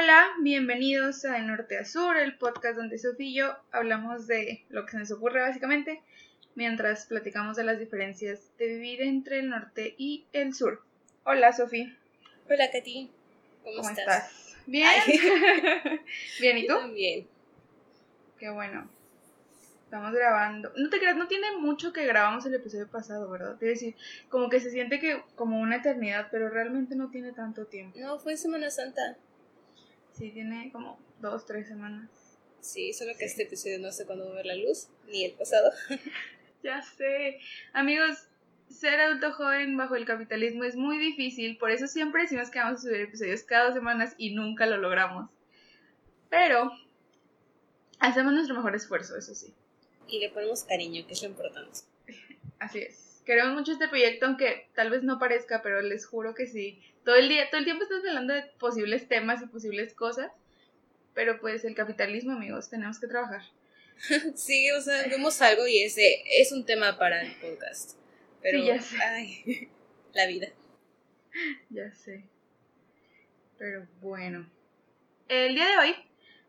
[0.00, 4.64] Hola, bienvenidos a De Norte a Sur, el podcast donde Sofía y yo hablamos de
[4.68, 6.02] lo que se nos ocurre básicamente,
[6.54, 10.84] mientras platicamos de las diferencias de vivir entre el norte y el sur.
[11.24, 11.96] Hola, Sofía.
[12.48, 13.10] Hola, Katy.
[13.64, 14.54] ¿Cómo, estás?
[14.66, 14.86] Bien.
[16.40, 16.74] Bien, ¿y tú?
[16.94, 17.26] Bien.
[18.38, 18.88] Qué bueno.
[19.82, 20.70] Estamos grabando.
[20.76, 23.56] No te creas, no tiene mucho que grabamos el episodio pasado, ¿verdad?
[23.58, 23.96] Quiero decir,
[24.28, 27.98] como que se siente que como una eternidad, pero realmente no tiene tanto tiempo.
[27.98, 29.16] No, fue Semana Santa.
[30.18, 32.10] Sí, tiene como dos, tres semanas.
[32.60, 35.32] Sí, solo que este episodio no sé cuándo va a ver la luz, ni el
[35.32, 35.70] pasado.
[36.64, 37.38] ya sé.
[37.72, 38.26] Amigos,
[38.68, 42.80] ser adulto joven bajo el capitalismo es muy difícil, por eso siempre decimos que vamos
[42.80, 45.30] a subir episodios cada dos semanas y nunca lo logramos.
[46.30, 46.72] Pero
[48.00, 49.54] hacemos nuestro mejor esfuerzo, eso sí.
[50.08, 51.80] Y le ponemos cariño, que es lo importante.
[52.58, 53.22] Así es.
[53.24, 56.82] Queremos mucho este proyecto, aunque tal vez no parezca, pero les juro que sí.
[57.04, 60.30] Todo el día, todo el tiempo estamos hablando de posibles temas y posibles cosas,
[61.14, 63.42] pero pues el capitalismo, amigos, tenemos que trabajar.
[64.34, 67.98] sí, o sea, vemos algo y ese es un tema para el podcast.
[68.42, 68.96] Pero, sí, ya sé.
[69.02, 69.68] Ay,
[70.14, 70.48] la vida.
[71.70, 72.24] Ya sé.
[73.58, 74.48] Pero bueno.
[75.28, 75.94] El día de hoy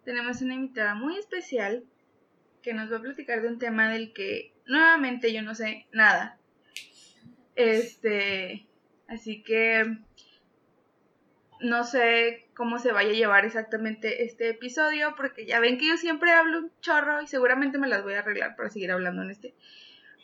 [0.05, 1.83] tenemos una invitada muy especial
[2.61, 6.37] que nos va a platicar de un tema del que nuevamente yo no sé nada.
[7.55, 8.65] Este,
[9.07, 9.97] así que
[11.59, 15.97] no sé cómo se vaya a llevar exactamente este episodio, porque ya ven que yo
[15.97, 19.31] siempre hablo un chorro y seguramente me las voy a arreglar para seguir hablando en
[19.31, 19.53] este.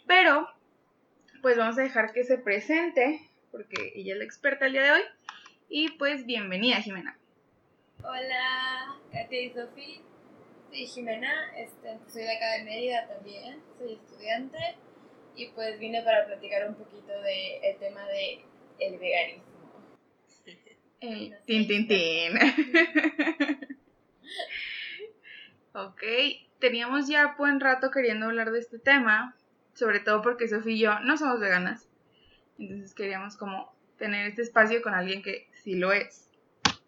[0.08, 0.50] Pero,
[1.42, 4.92] pues vamos a dejar que se presente, porque ella es la experta el día de
[4.92, 5.02] hoy.
[5.70, 7.18] Y pues bienvenida, Jimena.
[8.04, 10.02] Hola, Katia y Sofía.
[10.70, 14.58] Soy Jimena, este, soy de acá de Mérida también, soy estudiante
[15.36, 18.44] y pues vine para platicar un poquito del el tema de
[18.80, 19.55] el veganismo.
[21.00, 22.34] El tin, tin, tin.
[25.74, 26.02] ok,
[26.60, 29.36] teníamos ya buen rato queriendo hablar de este tema,
[29.74, 31.88] sobre todo porque Sofía y yo no somos veganas,
[32.58, 36.30] entonces queríamos como tener este espacio con alguien que sí lo es,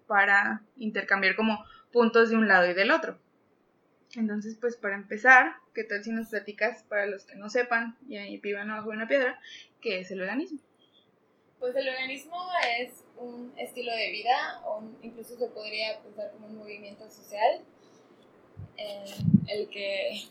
[0.08, 3.20] para intercambiar como puntos de un lado y del otro.
[4.16, 8.18] Entonces, pues para empezar, ¿qué tal si nos platicas, para los que no sepan y
[8.18, 9.40] ahí vivan abajo de una piedra,
[9.82, 10.60] qué es el veganismo?
[11.60, 12.38] Pues el veganismo
[12.80, 17.62] es un estilo de vida, o incluso se podría pensar como un movimiento social,
[18.78, 20.30] en el que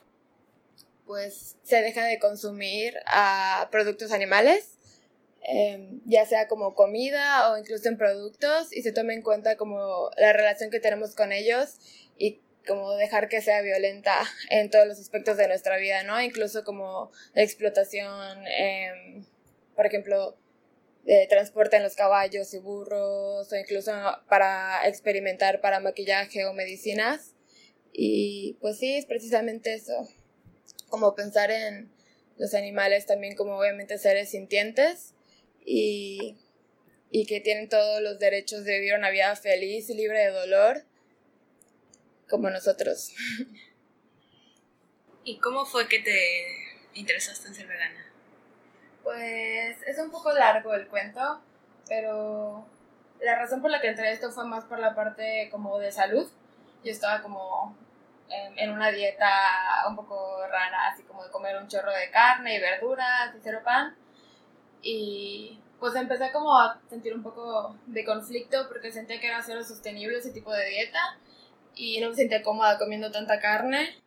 [1.07, 4.77] pues se deja de consumir a productos animales,
[5.43, 10.11] em, ya sea como comida o incluso en productos, y se toma en cuenta como
[10.17, 11.77] la relación que tenemos con ellos
[12.19, 14.21] y como dejar que sea violenta
[14.51, 16.21] en todos los aspectos de nuestra vida, ¿no?
[16.21, 19.25] Incluso como la explotación, em,
[19.77, 20.37] por ejemplo,
[21.07, 23.93] de transporte en los caballos y burros, o incluso
[24.29, 27.35] para experimentar para maquillaje o medicinas.
[27.93, 30.09] Y pues sí, es precisamente eso,
[30.89, 31.91] como pensar en
[32.37, 35.15] los animales también como obviamente seres sintientes
[35.65, 36.37] y,
[37.11, 40.85] y que tienen todos los derechos de vivir una vida feliz y libre de dolor
[42.29, 43.13] como nosotros.
[45.25, 46.47] ¿Y cómo fue que te
[46.95, 48.06] interesaste en ser vegana?
[49.07, 51.41] Pues es un poco largo el cuento,
[51.89, 52.67] pero
[53.21, 56.29] la razón por la que entré esto fue más por la parte como de salud.
[56.83, 57.77] Yo estaba como
[58.29, 59.29] en, una dieta
[59.89, 63.61] un poco rara, así como de comer un chorro de carne y verduras y cero
[63.63, 63.95] pan.
[64.83, 69.63] Y pues empecé como a sentir un poco de conflicto porque sentía que era cero
[69.63, 71.17] sostenible ese tipo de dieta
[71.77, 74.03] y no me sentía cómoda comiendo tanta carne.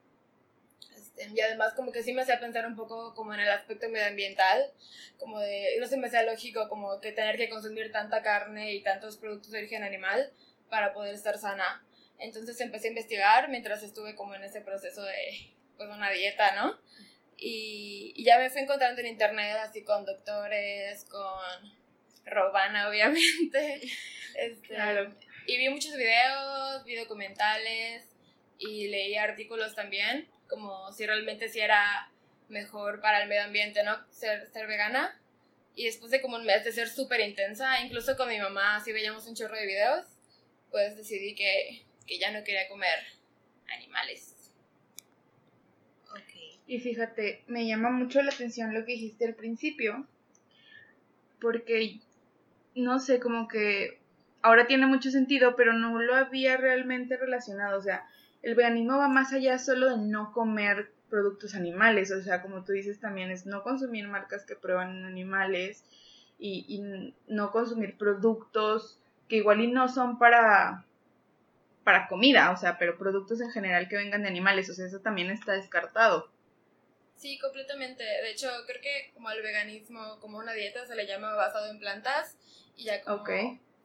[1.33, 4.71] Y además como que sí me hacía pensar un poco como en el aspecto medioambiental,
[5.17, 8.81] como de, no se me hacía lógico como que tener que consumir tanta carne y
[8.81, 10.31] tantos productos de origen animal
[10.69, 11.85] para poder estar sana.
[12.19, 16.77] Entonces empecé a investigar mientras estuve como en ese proceso de pues una dieta, ¿no?
[17.37, 21.21] Y, y ya me fui encontrando en internet así con doctores, con
[22.25, 23.81] Robana obviamente.
[24.35, 25.11] Este, claro
[25.49, 28.07] y vi muchos videos, vi documentales
[28.59, 32.11] y leí artículos también, como si realmente si era
[32.49, 33.97] mejor para el medio ambiente, ¿no?
[34.09, 35.17] Ser, ser vegana.
[35.75, 38.91] Y después de como un mes de ser súper intensa, incluso con mi mamá, así
[38.91, 40.05] veíamos un chorro de videos,
[40.71, 42.99] pues decidí que, que ya no quería comer
[43.73, 44.51] animales.
[46.11, 46.59] Okay.
[46.67, 50.07] Y fíjate, me llama mucho la atención lo que dijiste al principio,
[51.39, 51.99] porque
[52.75, 53.99] no sé, como que
[54.41, 57.77] ahora tiene mucho sentido, pero no lo había realmente relacionado.
[57.77, 58.05] O sea,
[58.41, 62.11] el veganismo va más allá solo de no comer productos animales.
[62.11, 65.83] O sea, como tú dices también, es no consumir marcas que prueban animales
[66.37, 70.85] y, no consumir productos que igual y no son para,
[71.83, 75.01] para comida, o sea, pero productos en general que vengan de animales, o sea, eso
[75.01, 76.31] también está descartado.
[77.15, 78.03] Sí, completamente.
[78.03, 81.77] De hecho, creo que como al veganismo, como una dieta, se le llama basado en
[81.77, 82.37] plantas
[82.77, 83.25] y ya como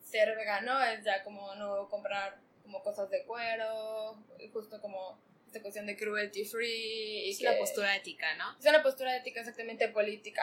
[0.00, 4.16] ser vegano es ya como no comprar como cosas de cuero,
[4.52, 7.26] justo como esta cuestión de cruelty free.
[7.26, 8.56] Y es una postura ética, ¿no?
[8.58, 10.42] Es una postura ética exactamente política.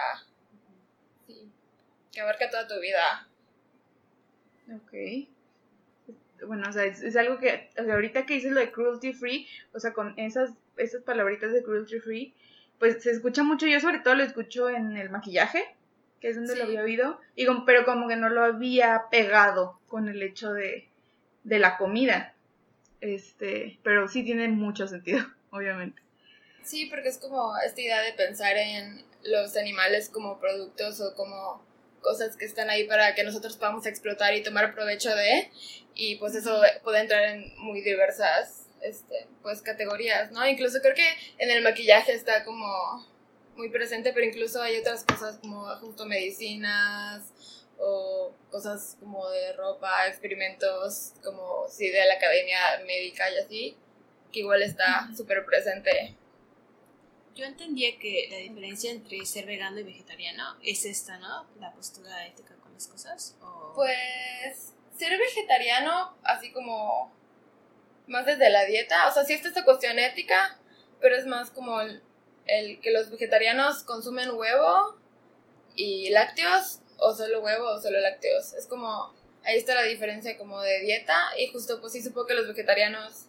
[1.28, 1.50] Sí.
[2.12, 3.28] Que abarca toda tu vida.
[4.74, 5.28] Ok.
[6.48, 9.48] Bueno, o sea, es, algo que, o sea, ahorita que dices lo de cruelty free,
[9.74, 12.34] o sea, con esas, esas palabritas de cruelty free,
[12.80, 15.64] pues se escucha mucho, yo sobre todo lo escucho en el maquillaje,
[16.20, 20.10] que es donde lo había oído, y pero como que no lo había pegado con
[20.10, 20.91] el hecho de,
[21.44, 22.36] de la comida.
[23.00, 26.02] Este, pero sí tiene mucho sentido, obviamente.
[26.64, 31.64] Sí, porque es como esta idea de pensar en los animales como productos o como
[32.02, 35.52] cosas que están ahí para que nosotros podamos explotar y tomar provecho de,
[35.94, 40.48] y pues eso puede entrar en muy diversas este, pues categorías, ¿no?
[40.48, 41.08] Incluso creo que
[41.38, 43.06] en el maquillaje está como
[43.56, 47.32] muy presente, pero incluso hay otras cosas como justo medicinas
[47.82, 53.78] o cosas como de ropa, experimentos como sí de la academia médica y así,
[54.32, 56.16] que igual está súper presente.
[57.34, 61.48] Yo entendía que la diferencia entre ser vegano y vegetariano es esta, ¿no?
[61.60, 63.36] La postura ética con las cosas.
[63.74, 67.12] Pues ser vegetariano, así como
[68.08, 70.60] más desde la dieta, o sea, sí está esta cuestión ética,
[71.00, 72.04] pero es más como el,
[72.46, 74.98] el que los vegetarianos consumen huevo
[75.76, 78.54] y lácteos o solo huevo o solo lácteos.
[78.54, 79.14] Es como,
[79.44, 83.26] ahí está la diferencia como de dieta y justo pues sí supongo que los vegetarianos,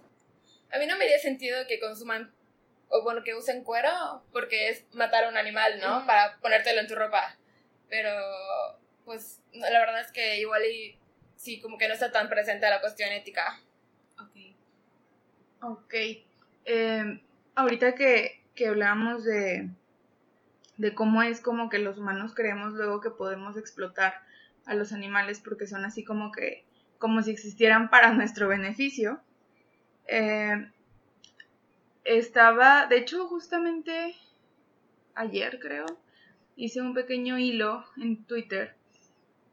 [0.70, 2.32] a mí no me haría sentido que consuman
[2.88, 6.06] o bueno, que usen cuero porque es matar a un animal, ¿no?
[6.06, 7.38] Para ponértelo en tu ropa.
[7.88, 8.10] Pero
[9.06, 10.98] pues la verdad es que igual y
[11.36, 13.58] sí, como que no está tan presente la cuestión ética.
[14.20, 14.54] Ok.
[15.62, 15.94] Ok.
[16.66, 17.22] Em,
[17.54, 19.70] ahorita que, que hablamos de,
[20.82, 24.14] de cómo es como que los humanos creemos luego que podemos explotar
[24.66, 26.64] a los animales porque son así como que,
[26.98, 29.20] como si existieran para nuestro beneficio.
[30.08, 30.68] Eh,
[32.02, 34.16] estaba, de hecho, justamente
[35.14, 35.86] ayer creo,
[36.56, 38.74] hice un pequeño hilo en Twitter,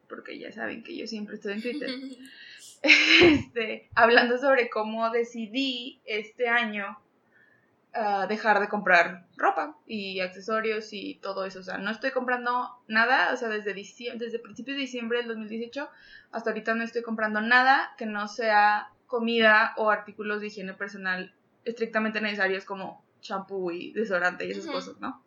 [0.08, 1.92] porque ya saben que yo siempre estoy en Twitter,
[3.22, 6.98] este, hablando sobre cómo decidí este año
[8.30, 11.60] dejar de comprar ropa y accesorios y todo eso.
[11.60, 15.28] O sea, no estoy comprando nada, o sea, desde, diciembre, desde principios de diciembre del
[15.30, 15.90] 2018
[16.32, 21.34] hasta ahorita no estoy comprando nada que no sea comida o artículos de higiene personal
[21.66, 25.24] estrictamente necesarios como champú y desodorante y esas cosas, ¿no?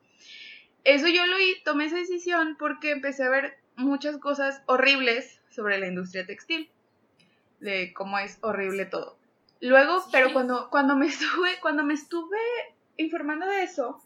[0.84, 5.86] Eso yo lo tomé esa decisión porque empecé a ver muchas cosas horribles sobre la
[5.86, 6.70] industria textil,
[7.60, 9.18] de cómo es horrible todo.
[9.62, 12.38] Luego, pero cuando, cuando, me estuve, cuando me estuve
[12.96, 14.02] informando de eso,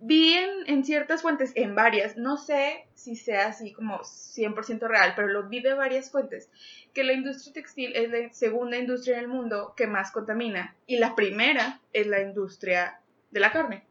[0.00, 5.28] vi en, ciertas fuentes, en varias, no sé si sea así como 100% real, pero
[5.28, 6.50] lo vi de varias fuentes,
[6.92, 10.98] que la industria textil es la segunda industria en el mundo que más contamina y
[10.98, 13.00] la primera es la industria
[13.30, 13.84] de la carne.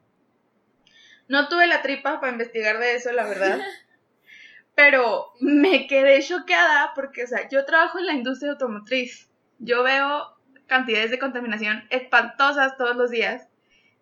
[1.29, 3.61] No tuve la tripa para investigar de eso, la verdad.
[4.75, 9.29] pero me quedé choqueada porque, o sea, yo trabajo en la industria automotriz.
[9.59, 10.40] Yo veo
[10.71, 13.49] cantidades de contaminación espantosas todos los días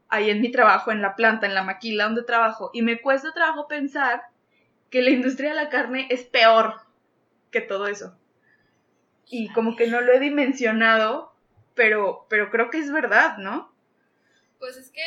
[0.08, 3.34] ahí en mi trabajo, en la planta, en la maquila donde trabajo, y me cuesta
[3.34, 4.22] trabajo pensar
[4.92, 6.76] que la industria de la carne es peor
[7.50, 8.16] que todo eso.
[9.26, 11.34] Y como que no lo he dimensionado,
[11.74, 13.74] pero, pero creo que es verdad, ¿no?
[14.60, 15.02] Pues es que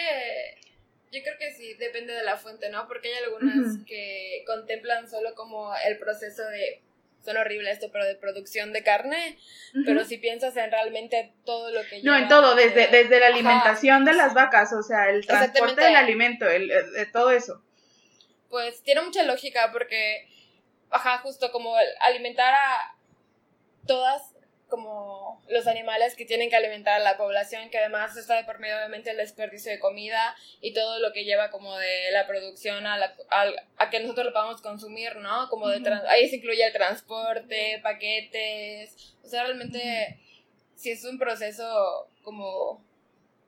[1.12, 2.88] yo creo que sí, depende de la fuente, ¿no?
[2.88, 6.82] Porque hay algunas que contemplan solo como el proceso de
[7.22, 9.38] suena horrible esto, pero de producción de carne,
[9.84, 14.04] pero si piensas en realmente todo lo que No, en todo, desde, desde la alimentación
[14.04, 17.62] de las vacas, o sea, el transporte del alimento, el, de todo eso.
[18.48, 20.28] Pues tiene mucha lógica porque,
[20.90, 22.96] ajá, justo como alimentar a
[23.86, 24.31] todas
[24.72, 28.58] como los animales que tienen que alimentar a la población, que además está de por
[28.58, 32.86] medio obviamente el desperdicio de comida y todo lo que lleva como de la producción
[32.86, 33.14] a, la,
[33.76, 35.50] a, que nosotros lo podamos consumir, ¿no?
[35.50, 40.18] Como de ahí se incluye el transporte, paquetes, o sea, realmente
[40.74, 42.82] sí es un proceso como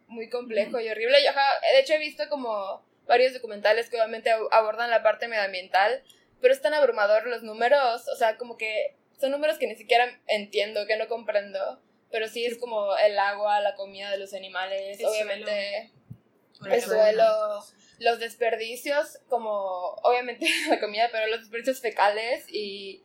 [0.07, 1.25] muy complejo y horrible.
[1.25, 1.31] Yo,
[1.73, 6.03] de hecho he visto como varios documentales que obviamente abordan la parte medioambiental,
[6.43, 10.21] pero es tan abrumador los números, o sea, como que son números que ni siquiera
[10.27, 15.03] entiendo, que no comprendo, pero sí es como el agua, la comida de los animales,
[15.03, 15.91] obviamente
[16.71, 17.65] el suelo,
[18.01, 19.51] los desperdicios, como
[20.03, 23.03] obviamente la comida, pero los desperdicios fecales y,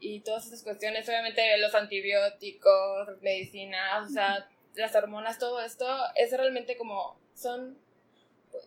[0.00, 6.30] y todas esas cuestiones, obviamente los antibióticos, medicinas, o sea, las hormonas, todo esto, es
[6.32, 7.78] realmente como, son,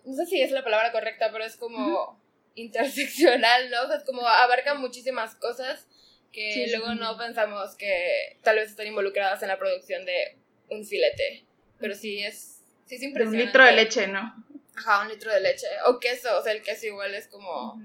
[0.03, 2.19] no sé si es la palabra correcta, pero es como
[2.55, 3.83] interseccional, ¿no?
[3.83, 5.85] O sea, es como abarca muchísimas cosas
[6.31, 10.37] que luego no pensamos que tal vez están involucradas en la producción de
[10.69, 11.45] un filete.
[11.79, 13.41] Pero sí es, sí es impresionante.
[13.41, 14.45] un litro de leche, ¿no?
[14.75, 15.67] Ajá, un litro de leche.
[15.85, 17.81] O queso, o sea, el queso igual es como...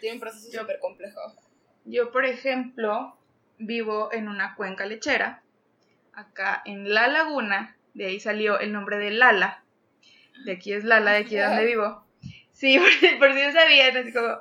[0.00, 1.20] Tiene un proceso súper complejo.
[1.84, 3.18] Yo, por ejemplo,
[3.58, 5.42] vivo en una cuenca lechera,
[6.12, 9.62] acá en La Laguna, de ahí salió el nombre de Lala.
[10.44, 12.04] De aquí es Lala, de aquí es donde vivo.
[12.52, 12.78] Sí,
[13.18, 14.38] por, si no sabían, así como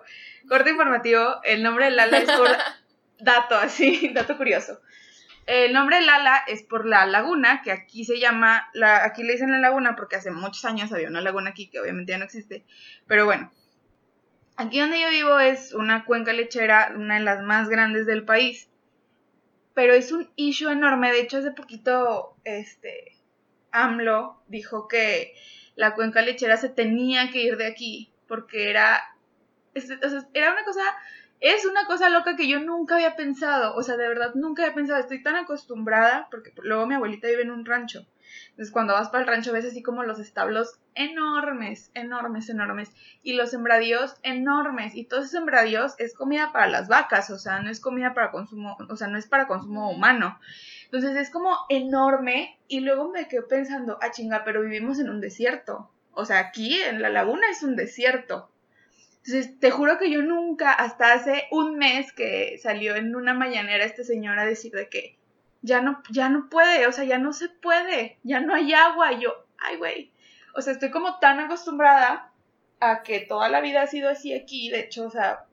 [0.47, 2.49] corte informativo, el nombre de Lala es por
[3.23, 4.79] dato, así, dato curioso.
[5.45, 9.51] El nombre Lala es por la laguna, que aquí se llama, la, aquí le dicen
[9.51, 12.63] la laguna porque hace muchos años había una laguna aquí que obviamente ya no existe.
[13.07, 13.51] Pero bueno,
[14.55, 18.69] aquí donde yo vivo es una cuenca lechera, una de las más grandes del país.
[19.73, 21.11] Pero es un issue enorme.
[21.11, 23.17] De hecho, hace poquito, este,
[23.71, 25.33] AMLO dijo que
[25.75, 29.03] la cuenca lechera se tenía que ir de aquí porque era,
[30.33, 30.83] era una cosa
[31.43, 34.75] es una cosa loca que yo nunca había pensado, o sea, de verdad nunca había
[34.75, 38.07] pensado, estoy tan acostumbrada, porque luego mi abuelita vive en un rancho,
[38.51, 42.91] entonces cuando vas para el rancho ves así como los establos enormes, enormes, enormes,
[43.23, 47.59] y los sembradíos enormes, y todos esos sembradíos es comida para las vacas, o sea,
[47.59, 50.39] no es comida para consumo, o sea, no es para consumo humano.
[50.85, 55.19] Entonces es como enorme, y luego me quedé pensando, ah chinga, pero vivimos en un
[55.19, 55.89] desierto.
[56.11, 58.52] O sea, aquí en la laguna es un desierto.
[59.25, 63.85] Entonces, te juro que yo nunca, hasta hace un mes que salió en una mañanera
[63.85, 65.17] este señor a decir de que
[65.61, 69.13] ya no, ya no puede, o sea, ya no se puede, ya no hay agua.
[69.13, 70.11] Y yo, ay, güey.
[70.55, 72.33] O sea, estoy como tan acostumbrada
[72.81, 74.69] a que toda la vida ha sido así aquí.
[74.69, 75.45] De hecho, o sea,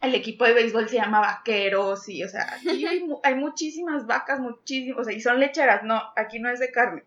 [0.00, 4.40] el equipo de béisbol se llama Vaqueros y, o sea, aquí hay, hay muchísimas vacas,
[4.40, 7.04] muchísimas, o sea, y son lecheras, no, aquí no es de carne.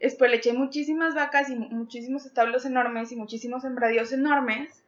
[0.00, 4.84] Después le eché muchísimas vacas y muchísimos establos enormes y muchísimos sembradíos enormes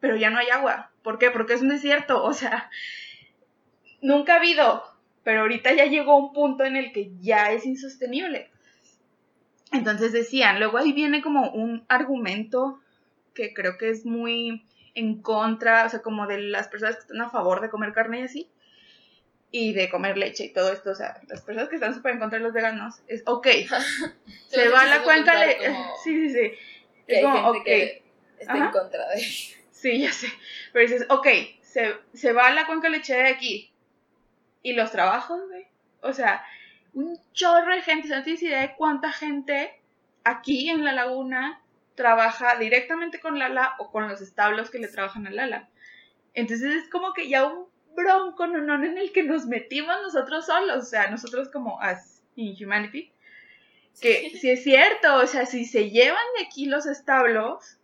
[0.00, 0.90] pero ya no hay agua.
[1.02, 1.30] ¿Por qué?
[1.30, 2.70] Porque es un desierto, o sea,
[4.00, 4.82] nunca ha habido,
[5.22, 8.50] pero ahorita ya llegó un punto en el que ya es insostenible.
[9.72, 12.80] Entonces decían, luego ahí viene como un argumento
[13.34, 17.20] que creo que es muy en contra, o sea, como de las personas que están
[17.20, 18.50] a favor de comer carne y así,
[19.52, 22.18] y de comer leche y todo esto, o sea, las personas que están súper en
[22.18, 23.46] contra de los veganos, es, ok,
[24.48, 25.56] se va a la cuenca de...
[26.04, 26.52] Sí, sí, sí.
[27.06, 27.66] Es como, ok.
[28.38, 29.20] está en contra de
[29.80, 30.28] Sí, ya sé.
[30.72, 31.26] Pero dices, ok,
[31.62, 33.72] se, se va la cuenca lechera de aquí.
[34.62, 35.66] ¿Y los trabajos, güey?
[36.02, 36.44] O sea,
[36.92, 38.08] un chorro de gente.
[38.08, 39.80] ¿No tienes idea de cuánta gente
[40.24, 41.62] aquí en la laguna
[41.94, 45.68] trabaja directamente con Lala o con los establos que le trabajan a Lala?
[46.34, 50.76] Entonces es como que ya un bronco no en el que nos metimos nosotros solos.
[50.76, 53.10] O sea, nosotros como as in humanity.
[54.00, 57.79] Que si es cierto, o sea, si se llevan de aquí los establos,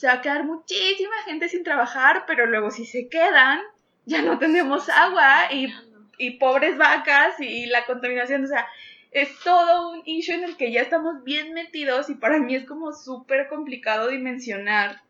[0.00, 3.60] se va a quedar muchísima gente sin trabajar, pero luego si se quedan,
[4.06, 5.70] ya no tenemos agua y,
[6.16, 8.66] y pobres vacas y la contaminación, o sea,
[9.10, 12.66] es todo un issue en el que ya estamos bien metidos y para mí es
[12.66, 15.02] como súper complicado dimensionar.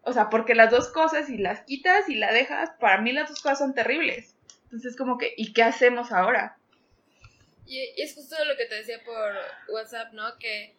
[0.00, 3.28] O sea, porque las dos cosas, si las quitas y la dejas, para mí las
[3.28, 4.34] dos cosas son terribles.
[4.64, 6.56] Entonces, como que, ¿y qué hacemos ahora?
[7.66, 9.34] Y, es justo lo que te decía por
[9.68, 10.38] WhatsApp, ¿no?
[10.38, 10.76] Que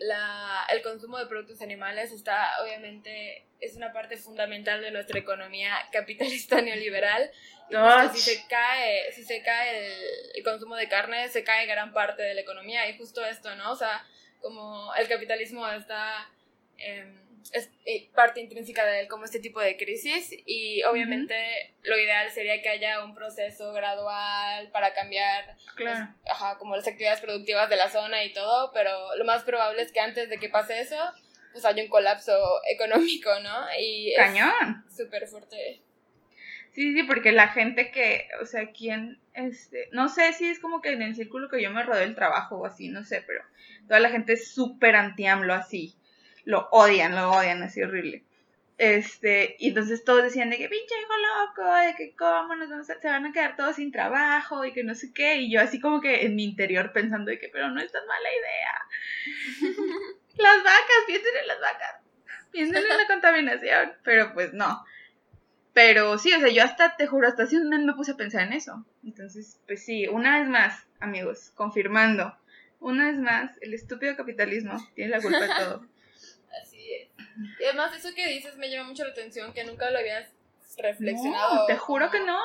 [0.00, 5.72] la, el consumo de productos animales está, obviamente, es una parte fundamental de nuestra economía
[5.92, 7.30] capitalista neoliberal.
[7.70, 9.92] Y si se cae, si se cae
[10.34, 12.88] el, consumo de carne, se cae gran parte de la economía.
[12.88, 13.72] Y justo esto, ¿no?
[13.72, 14.04] O sea,
[14.40, 16.30] como el capitalismo está...
[16.78, 21.98] Eh, es eh, parte intrínseca de él como este tipo de crisis y obviamente lo
[21.98, 25.98] ideal sería que haya un proceso gradual para cambiar pues,
[26.30, 29.92] ajá, como las actividades productivas de la zona y todo, pero lo más probable es
[29.92, 30.96] que antes de que pase eso,
[31.52, 32.32] pues haya un colapso
[32.70, 33.66] económico, ¿no?
[33.78, 34.84] Y Cañón.
[34.94, 35.82] Súper fuerte.
[36.72, 40.80] Sí, sí, porque la gente que, o sea, quien, este, no sé si es como
[40.80, 43.42] que en el círculo que yo me rodeo el trabajo o así, no sé, pero
[43.88, 45.97] toda la gente es súper anti-AMLO así
[46.48, 48.24] lo odian, lo odian, así horrible.
[48.78, 52.86] Este, y entonces todos decían de que pinche hijo loco, de que cómo nos vamos
[52.86, 55.36] se van a quedar todos sin trabajo y que no sé qué.
[55.36, 58.06] Y yo así como que en mi interior pensando de que, pero no es tan
[58.06, 59.74] mala idea.
[60.38, 62.00] las vacas, piensen en las vacas,
[62.50, 64.82] piensen en la contaminación, pero pues no.
[65.74, 68.16] Pero sí, o sea, yo hasta, te juro, hasta hace un mes me puse a
[68.16, 68.86] pensar en eso.
[69.04, 72.34] Entonces, pues sí, una vez más, amigos, confirmando,
[72.80, 75.86] una vez más, el estúpido capitalismo tiene la culpa de todo.
[77.60, 80.28] Y además eso que dices me llama mucho la atención, que nunca lo habías
[80.76, 81.66] reflexionado.
[81.66, 82.38] te juro que no.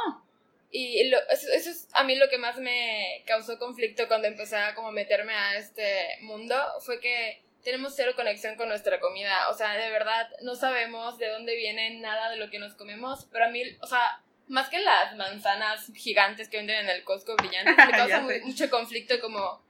[0.71, 4.55] Y lo, eso, eso es a mí lo que más me causó conflicto cuando empecé
[4.57, 9.49] a como meterme a este mundo, fue que tenemos cero conexión con nuestra comida.
[9.49, 13.27] O sea, de verdad, no sabemos de dónde viene nada de lo que nos comemos.
[13.31, 17.35] Pero a mí, o sea, más que las manzanas gigantes que venden en el Costco
[17.35, 19.63] brillantes, me causa muy- mucho conflicto como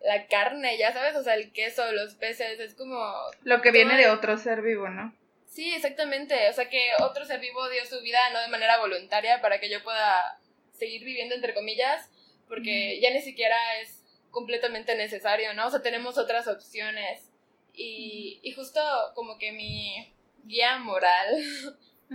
[0.00, 3.14] la carne, ya sabes, o sea, el queso, los peces, es como...
[3.42, 5.14] Lo que viene de otro ser vivo, ¿no?
[5.46, 6.48] Sí, exactamente.
[6.48, 9.68] O sea, que otro ser vivo dio su vida no de manera voluntaria para que
[9.68, 10.38] yo pueda
[10.72, 12.08] seguir viviendo, entre comillas,
[12.48, 15.66] porque ya ni siquiera es completamente necesario, ¿no?
[15.66, 17.30] O sea, tenemos otras opciones.
[17.74, 18.80] Y, y justo
[19.14, 20.12] como que mi
[20.44, 21.26] guía moral,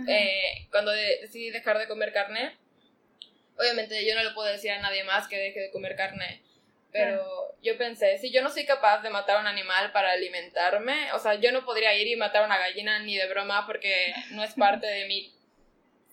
[0.08, 2.56] eh, cuando de- decidí dejar de comer carne,
[3.58, 6.42] obviamente yo no le puedo decir a nadie más que deje de comer carne,
[6.96, 11.12] pero yo pensé, si yo no soy capaz de matar a un animal para alimentarme,
[11.12, 14.14] o sea, yo no podría ir y matar a una gallina ni de broma porque
[14.30, 15.32] no es parte de mi,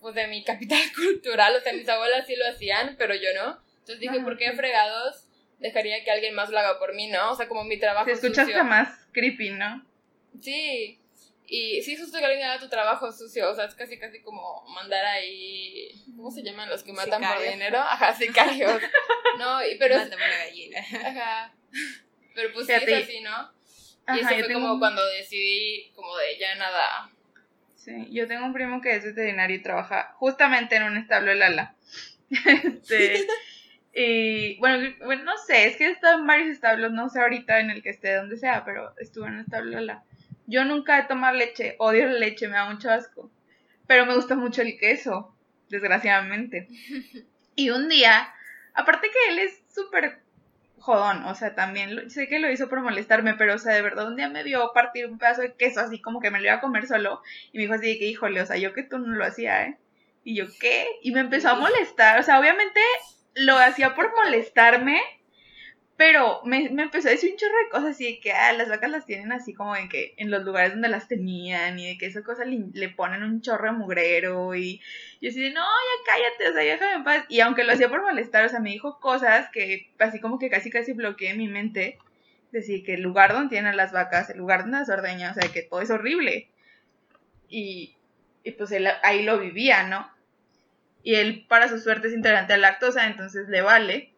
[0.00, 3.58] pues de mi capital cultural, o sea, mis abuelas sí lo hacían, pero yo no.
[3.80, 5.26] Entonces dije, Ajá, ¿por qué fregados
[5.58, 7.32] dejaría que alguien más lo haga por mí, no?
[7.32, 8.56] O sea, como mi trabajo Se escucha sucio.
[8.56, 9.84] hasta más creepy, ¿no?
[10.40, 10.98] Sí,
[11.46, 14.64] y sí, justo que alguien haga tu trabajo sucio, o sea, es casi casi como
[14.74, 17.78] mandar ahí, ¿cómo se llaman los que matan por dinero?
[17.78, 18.80] Ajá, sicarios.
[19.38, 20.78] No, y, pero es, Mátame una gallina.
[20.78, 21.54] ajá,
[22.36, 23.50] pero pues sí es así, ¿no?
[24.16, 27.10] Y Ajá, eso fue como un- cuando decidí, como de ya nada.
[27.76, 31.36] Sí, yo tengo un primo que es veterinario y trabaja justamente en un establo de
[31.36, 31.74] Lala.
[32.30, 33.26] Este,
[33.94, 37.58] y bueno, bueno, no sé, es que he estado en varios establos, no sé ahorita
[37.60, 40.04] en el que esté, donde sea, pero estuve en un establo de Lala.
[40.46, 43.30] Yo nunca he tomado leche, odio la leche, me da mucho asco.
[43.86, 45.34] Pero me gusta mucho el queso,
[45.68, 46.68] desgraciadamente.
[47.56, 48.34] Y un día,
[48.74, 50.18] aparte que él es súper
[50.78, 53.82] jodón, o sea, también lo- sé que lo hizo por molestarme, pero o sea, de
[53.82, 56.46] verdad un día me vio partir un pedazo de queso así como que me lo
[56.46, 57.22] iba a comer solo
[57.52, 59.64] y me dijo así de que, híjole, o sea, yo que tú no lo hacía,
[59.66, 59.78] ¿eh?
[60.24, 60.86] Y yo, ¿qué?
[61.02, 62.80] Y me empezó a molestar, o sea, obviamente
[63.36, 65.00] lo hacía por molestarme,
[65.96, 68.68] pero me, me empezó a decir un chorro de cosas así de que, ah, las
[68.68, 71.98] vacas las tienen así como de que en los lugares donde las tenían y de
[71.98, 74.80] que esa cosa le, ponen un chorro de mugrero y
[75.20, 77.24] yo así de, no, ya cállate, o sea, déjame en paz.
[77.28, 80.50] Y aunque lo hacía por molestar, o sea, me dijo cosas que así como que
[80.50, 81.98] casi casi bloqueé mi mente.
[82.50, 85.50] Decir que el lugar donde tienen las vacas, el lugar donde las ordeñan, o sea,
[85.52, 86.48] que todo es horrible.
[87.48, 87.96] Y,
[88.44, 90.08] y pues él ahí lo vivía, ¿no?
[91.02, 94.12] Y él, para su suerte, es intolerante a la lactosa, entonces le vale.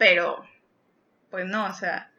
[0.00, 0.44] Pero,
[1.30, 2.10] pues no, o sea,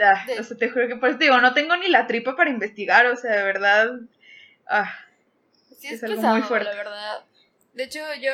[0.00, 2.34] ah, o sea, te juro que por eso te digo, no tengo ni la tripa
[2.34, 3.90] para investigar, o sea, de verdad,
[4.66, 4.92] ah,
[5.78, 6.70] Sí, es, Es algo pesado, muy fuerte.
[6.70, 7.24] la verdad.
[7.74, 8.32] De hecho, yo.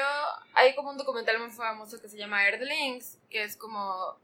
[0.55, 4.17] Hay como un documental muy famoso que se llama Earthlings, que es como.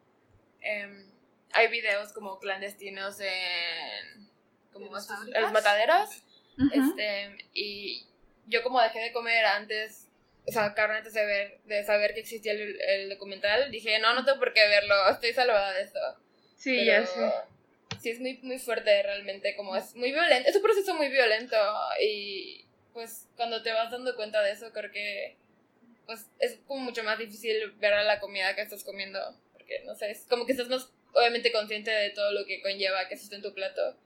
[0.60, 1.04] em,
[1.52, 4.28] hay videos como clandestinos en.
[4.72, 5.42] como ¿En las estos- en fábricas?
[5.42, 6.22] los mataderos.
[6.72, 8.06] Este, y
[8.46, 10.07] yo como dejé de comer antes,
[10.48, 14.24] o sea, antes de, ver, de saber que existía el, el documental, dije, no, no
[14.24, 16.00] tengo por qué verlo, estoy salvada de esto.
[16.56, 17.30] sí, Pero ya sé.
[18.00, 21.56] Sí, es muy, muy fuerte realmente, como es muy violento, es un proceso muy violento
[22.00, 25.36] y pues cuando te vas dando cuenta de eso, creo que
[26.06, 29.20] pues es como mucho más difícil ver a la comida que estás comiendo,
[29.52, 33.08] porque no sé, es como que estás más obviamente consciente de todo lo que conlleva
[33.08, 33.96] que esté en tu plato.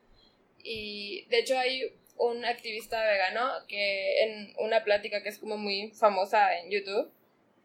[0.64, 5.90] Y de hecho hay un activista vegano que en una plática que es como muy
[5.90, 7.10] famosa en YouTube,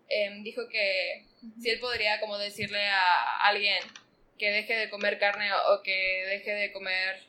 [0.10, 1.26] em, dijo que
[1.62, 3.84] si él podría como decirle a alguien
[4.38, 7.24] que deje de comer carne o que deje de comer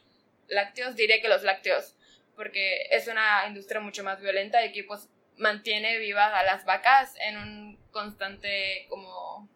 [0.48, 1.94] lácteos, diría que los lácteos,
[2.36, 7.14] porque es una industria mucho más violenta y que pues mantiene vivas a las vacas
[7.20, 9.48] en un constante como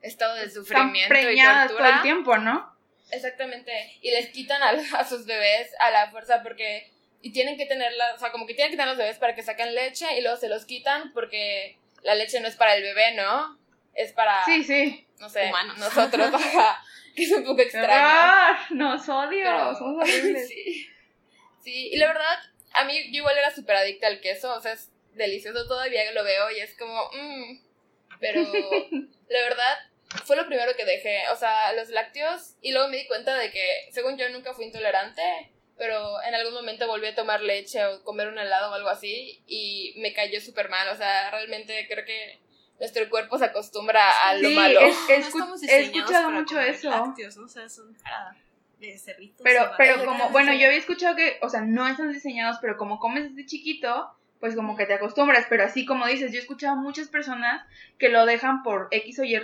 [0.00, 1.88] estado de Están sufrimiento y preñadas tortura.
[1.88, 2.77] todo el tiempo, ¿no?
[3.10, 3.72] Exactamente.
[4.02, 6.90] Y les quitan a, a sus bebés a la fuerza porque.
[7.20, 8.14] Y tienen que tenerla.
[8.14, 10.36] O sea, como que tienen que tener los bebés para que saquen leche y luego
[10.36, 13.58] se los quitan porque la leche no es para el bebé, ¿no?
[13.94, 14.44] Es para.
[14.44, 15.06] Sí, sí.
[15.18, 15.48] No sé.
[15.48, 15.78] Humanos.
[15.78, 16.80] Nosotros, ajá.
[17.16, 17.88] Que es un poco ¡Qué extraño.
[17.88, 18.56] horror!
[18.70, 20.46] Nos odio, pero- somos horribles.
[20.48, 20.88] sí.
[21.64, 22.38] Sí, y la verdad,
[22.74, 24.54] a mí yo igual era súper adicta al queso.
[24.54, 25.66] O sea, es delicioso.
[25.66, 27.10] Todavía lo veo y es como.
[27.12, 27.58] mmm.
[28.20, 28.42] Pero
[29.28, 29.78] la verdad,
[30.24, 31.28] fue lo primero que dejé.
[31.32, 32.54] O sea, los lácteos.
[32.62, 35.22] Y luego me di cuenta de que, según yo, nunca fui intolerante.
[35.76, 39.42] Pero en algún momento volví a tomar leche o comer un helado o algo así.
[39.46, 40.88] Y me cayó súper mal.
[40.88, 42.40] O sea, realmente creo que
[42.80, 44.80] nuestro cuerpo se acostumbra a lo Sí, malo.
[44.80, 46.90] es- he, No he escuchado mucho comer eso.
[46.90, 47.44] lácteos, ¿no?
[47.44, 48.36] O sea, son para
[48.78, 49.40] de cerritos.
[49.42, 53.00] Pero, pero como, bueno, yo había escuchado que, o sea, no están diseñados, pero como
[53.00, 55.46] comes desde chiquito, pues como que te acostumbras.
[55.48, 57.66] Pero así como dices, yo he escuchado a muchas personas
[57.98, 59.40] que lo dejan por X o Y.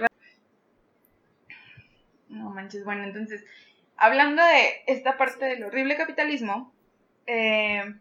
[2.29, 3.45] No manches, bueno, entonces,
[3.97, 6.73] hablando de esta parte del horrible capitalismo,
[7.27, 7.95] eh,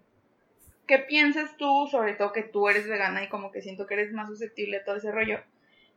[0.88, 4.12] ¿qué piensas tú, sobre todo que tú eres vegana y como que siento que eres
[4.14, 5.42] más susceptible a todo ese rollo?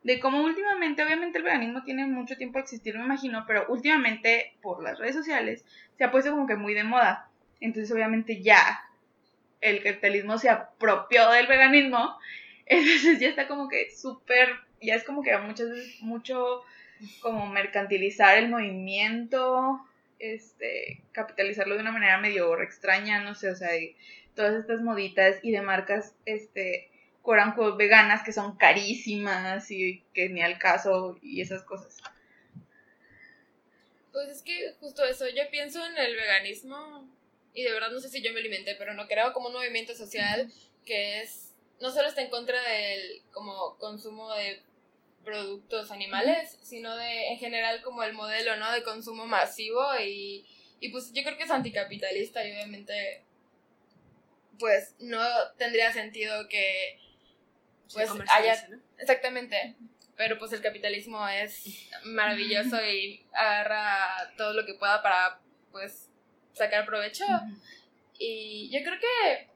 [0.03, 4.57] De cómo últimamente, obviamente el veganismo tiene mucho tiempo a existir, me imagino, pero últimamente
[4.63, 5.65] por las redes sociales
[5.99, 7.29] se ha puesto como que muy de moda.
[7.61, 8.83] Entonces obviamente ya
[9.61, 12.17] el capitalismo se apropió del veganismo,
[12.67, 16.63] entonces ya está como que súper, ya es como que muchas veces mucho
[17.21, 19.81] como mercantilizar el movimiento,
[20.19, 23.71] este, capitalizarlo de una manera medio extraña, no sé, o sea,
[24.35, 26.91] todas estas moditas y de marcas, este,
[27.23, 31.99] quote veganas que son carísimas y que ni al caso y esas cosas.
[34.13, 37.09] Pues es que justo eso, yo pienso en el veganismo
[37.53, 39.95] y de verdad no sé si yo me alimenté, pero no creo como un movimiento
[39.95, 40.51] social
[40.85, 44.63] que es, no solo está en contra del como consumo de
[45.27, 48.73] productos animales, sino de en general como el modelo, ¿no?
[48.73, 50.47] De consumo masivo y,
[50.81, 53.23] y pues yo creo que es anticapitalista y obviamente
[54.59, 55.21] pues no
[55.59, 56.99] tendría sentido que
[57.93, 59.77] pues haya exactamente
[60.17, 66.11] pero pues el capitalismo es maravilloso y agarra todo lo que pueda para pues
[66.53, 67.25] sacar provecho.
[68.19, 69.51] Y yo creo que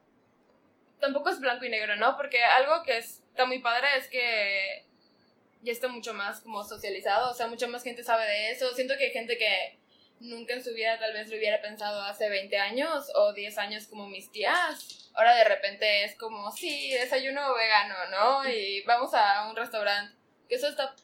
[0.99, 4.85] tampoco es blanco y negro no porque algo que está muy padre es que
[5.63, 8.73] ya está mucho más como socializado, o sea, mucha más gente sabe de eso.
[8.73, 9.77] Siento que hay gente que
[10.19, 13.87] nunca en su vida tal vez lo hubiera pensado hace 20 años o 10 años
[13.87, 15.09] como mis tías.
[15.13, 18.49] Ahora de repente es como, sí, desayuno vegano, ¿no?
[18.49, 20.15] Y vamos a un restaurante.
[20.47, 20.95] Que eso está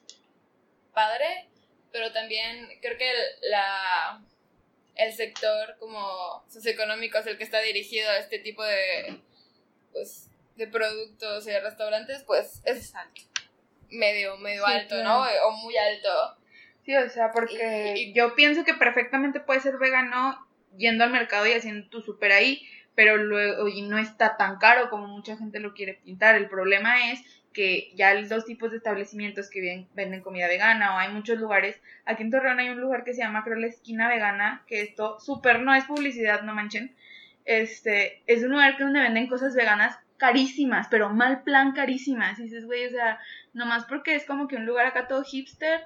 [0.94, 1.48] padre,
[1.92, 3.18] pero también creo que el,
[3.50, 4.22] la,
[4.96, 9.22] el sector como socioeconómico es el que está dirigido a este tipo de,
[9.94, 13.22] pues, de productos y restaurantes, pues es alto
[13.90, 15.22] medio, medio alto, ¿no?
[15.22, 16.38] O muy alto.
[16.86, 20.48] Sí, o sea, porque yo pienso que perfectamente puedes ser vegano
[20.78, 24.90] yendo al mercado y haciendo tu súper ahí, pero luego y no está tan caro
[24.90, 26.36] como mucha gente lo quiere pintar.
[26.36, 27.22] El problema es
[27.54, 31.76] que ya hay dos tipos de establecimientos que venden comida vegana o hay muchos lugares.
[32.06, 35.20] Aquí en Torreón hay un lugar que se llama, creo, la esquina vegana, que esto
[35.20, 36.96] súper no es publicidad, no manchen.
[37.46, 42.38] Este, es un lugar que donde venden cosas veganas carísimas, pero mal plan carísimas.
[42.40, 43.20] Y dices, güey, o sea,
[43.58, 45.82] nomás porque es como que un lugar acá todo hipster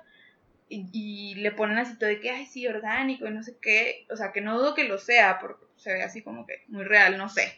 [0.71, 4.05] y, le ponen así todo de que, ay, sí, orgánico y no sé qué.
[4.09, 6.85] O sea, que no dudo que lo sea, porque se ve así como que muy
[6.85, 7.57] real, no sé.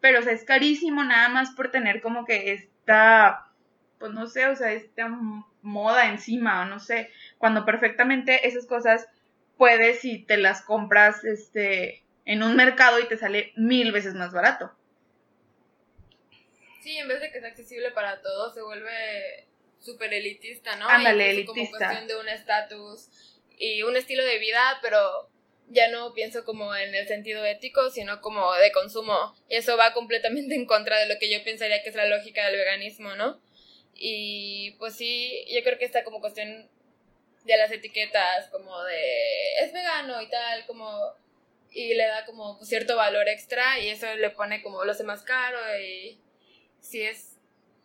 [0.00, 3.48] Pero, o sea, es carísimo nada más por tener como que esta,
[3.98, 5.08] pues no sé, o sea, esta
[5.62, 7.10] moda encima, o no sé.
[7.38, 9.06] Cuando perfectamente esas cosas
[9.58, 14.32] puedes y te las compras, este, en un mercado y te sale mil veces más
[14.32, 14.72] barato.
[16.80, 19.46] Sí, en vez de que sea accesible para todos, se vuelve
[19.84, 20.88] súper elitista, ¿no?
[20.88, 21.52] Ándale, elitista.
[21.54, 23.08] Como cuestión de un estatus
[23.58, 25.30] y un estilo de vida, pero
[25.68, 29.34] ya no pienso como en el sentido ético, sino como de consumo.
[29.48, 32.46] Y eso va completamente en contra de lo que yo pensaría que es la lógica
[32.46, 33.40] del veganismo, ¿no?
[33.94, 36.68] Y pues sí, yo creo que está como cuestión
[37.44, 41.14] de las etiquetas, como de es vegano y tal, como
[41.70, 45.22] y le da como cierto valor extra y eso le pone como lo hace más
[45.22, 46.20] caro y
[46.80, 47.33] sí es,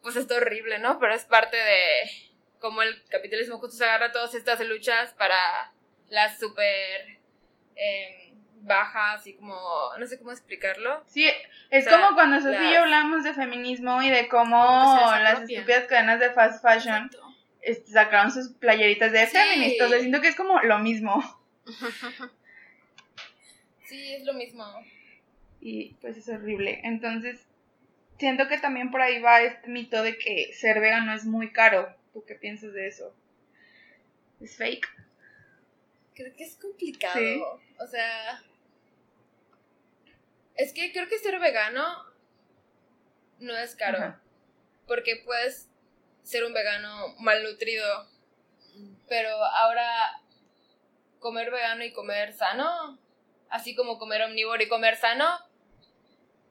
[0.02, 1.00] pues es horrible, ¿no?
[1.00, 2.10] Pero es parte de
[2.60, 5.38] cómo el capitalismo justo se agarra todas estas luchas para
[6.10, 7.20] las súper
[7.76, 9.56] em, bajas y como,
[9.98, 11.04] no sé cómo explicarlo.
[11.08, 11.30] Sí,
[11.70, 14.58] es como cuando Sofía y yo hablamos de feminismo y de cómo
[15.22, 17.10] las estúpidas cadenas de fast fashion
[17.62, 19.92] este, sacaron sus playeritas de feministas.
[20.00, 21.22] siento que es como lo mismo.
[23.86, 24.66] sí, es lo mismo.
[25.62, 26.82] Y pues es horrible.
[26.84, 27.49] Entonces,
[28.20, 31.96] siento que también por ahí va este mito de que ser vegano es muy caro.
[32.14, 33.16] ¿Tú qué piensas de eso?
[34.42, 34.88] ¿Es fake?
[36.14, 37.62] Creo que es complicado.
[37.80, 38.44] O sea,
[40.56, 41.86] es que creo que ser vegano
[43.40, 44.20] no es caro.
[44.86, 45.70] Porque puedes
[46.24, 48.10] ser un vegano malnutrido.
[49.08, 50.22] Pero ahora
[51.20, 53.00] comer vegano y comer sano,
[53.50, 55.26] así como comer omnívoro y comer sano,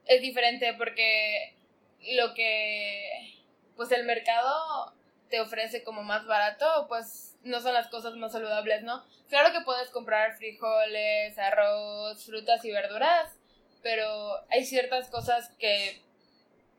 [0.07, 1.57] es diferente porque
[2.00, 3.34] lo que
[3.76, 4.92] pues el mercado
[5.30, 9.04] te ofrece como más barato, pues no son las cosas más saludables, ¿no?
[9.28, 13.38] Claro que puedes comprar frijoles, arroz, frutas y verduras,
[13.82, 16.02] pero hay ciertas cosas que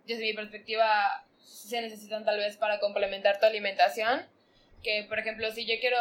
[0.06, 4.26] desde mi perspectiva se necesitan tal vez para complementar tu alimentación,
[4.84, 6.00] que por ejemplo si yo quiero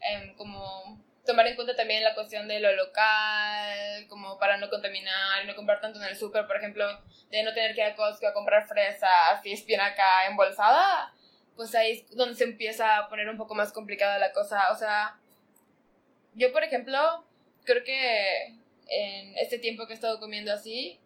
[0.00, 5.46] em, como tomar en cuenta también la cuestión de lo local, como para no contaminar
[5.46, 6.86] no comprar tanto en el súper, por ejemplo,
[7.30, 11.14] de no tener que ir a Costco a comprar fresas y espinaca embolsada,
[11.56, 14.70] pues ahí es donde se empieza a poner un poco más complicada la cosa.
[14.72, 15.18] O sea,
[16.34, 17.24] yo, por ejemplo,
[17.64, 18.46] creo que
[18.88, 21.00] en este tiempo que he estado comiendo así,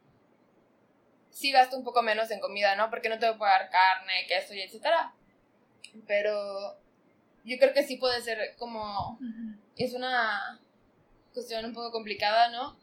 [1.31, 2.91] sí gasto un poco menos en comida, ¿no?
[2.91, 5.13] Porque no tengo que pagar carne, queso y etcétera.
[6.07, 6.79] Pero
[7.45, 9.19] yo creo que sí puede ser como...
[9.79, 10.61] Es una
[11.33, 12.77] cuestión un poco complicada, ¿no?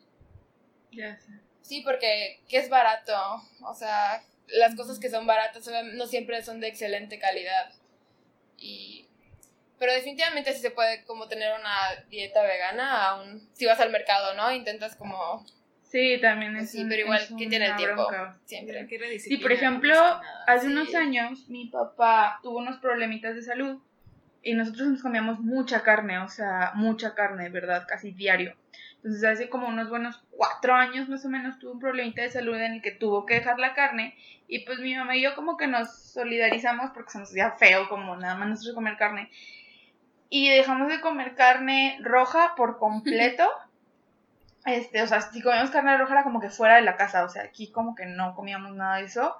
[0.91, 1.31] Ya sé.
[1.61, 3.13] Sí, porque ¿qué es barato?
[3.63, 7.71] O sea, las cosas que son baratas no siempre son de excelente calidad.
[8.57, 9.07] Y
[9.77, 14.33] pero definitivamente sí se puede como tener una dieta vegana aún si vas al mercado,
[14.35, 14.51] ¿no?
[14.53, 15.45] Intentas como
[15.83, 18.07] Sí, también es sí, un- pero igual, ¿quién tiene el tiempo?
[18.07, 18.39] bronca.
[18.45, 18.87] Siempre.
[19.19, 19.93] Sí, por ejemplo,
[20.47, 23.81] hace unos años mi papá tuvo unos problemitas de salud
[24.45, 27.85] y nosotros nos comíamos mucha carne, o sea, mucha carne, ¿verdad?
[27.87, 28.55] Casi diario.
[28.97, 32.55] Entonces hace como unos buenos cuatro años más o menos tuvo un problemita de salud
[32.55, 34.15] en el que tuvo que dejar la carne
[34.47, 37.89] y pues mi mamá y yo como que nos solidarizamos porque se nos hacía feo
[37.89, 39.31] como nada más nosotros comer carne
[40.29, 43.49] y dejamos de comer carne roja por completo.
[44.65, 47.29] Este, o sea, si comíamos carne roja era como que fuera de la casa, o
[47.29, 49.35] sea, aquí como que no comíamos nada de eso.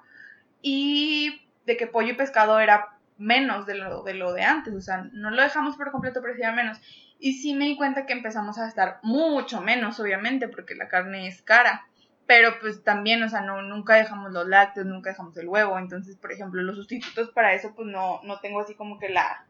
[0.62, 4.82] Y de que pollo y pescado era menos de lo de, lo de antes, o
[4.82, 6.80] sea, no lo dejamos por completo, pero sí era menos.
[7.20, 11.28] Y sí me di cuenta que empezamos a gastar mucho menos, obviamente, porque la carne
[11.28, 11.88] es cara.
[12.28, 15.78] Pero pues también, o sea, no, nunca dejamos los lácteos, nunca dejamos el huevo.
[15.78, 19.46] Entonces, por ejemplo, los sustitutos para eso, pues no, no tengo así como que la,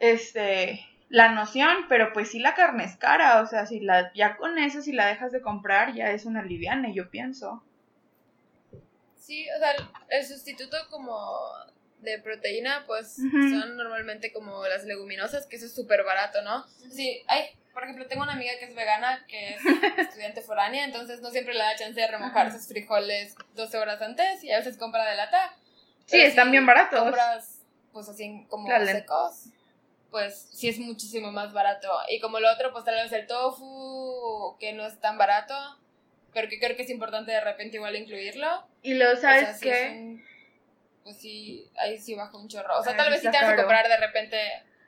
[0.00, 4.36] este, la noción, pero pues sí la carne es cara, o sea, si la, ya
[4.36, 7.62] con eso, si la dejas de comprar, ya es una liviana, yo pienso.
[9.14, 9.72] Sí, o sea,
[10.10, 11.20] el, sustituto como
[12.12, 16.64] de proteína, pues son normalmente como las leguminosas, que eso es súper barato, ¿no?
[16.90, 19.62] Sí, ay, por ejemplo, tengo una amiga que es vegana, que es
[19.98, 24.42] estudiante foránea, entonces no siempre le da chance de remojar sus frijoles 12 horas antes
[24.44, 25.54] y a veces compra de lata.
[26.06, 27.00] Sí, están si bien baratos.
[27.00, 28.86] compras, pues así como Claro.
[28.86, 29.46] secos,
[30.10, 31.90] pues sí es muchísimo más barato.
[32.08, 35.54] Y como lo otro, pues tal vez el tofu, que no es tan barato,
[36.32, 38.66] pero que creo que es importante de repente igual incluirlo.
[38.82, 39.88] Y luego, O sea, ¿sabes sí qué?
[39.90, 40.15] un-
[41.06, 42.80] pues sí, ahí sí baja un chorro.
[42.80, 43.68] O sea, tal vez sí está te vas a caro.
[43.68, 44.38] comprar de repente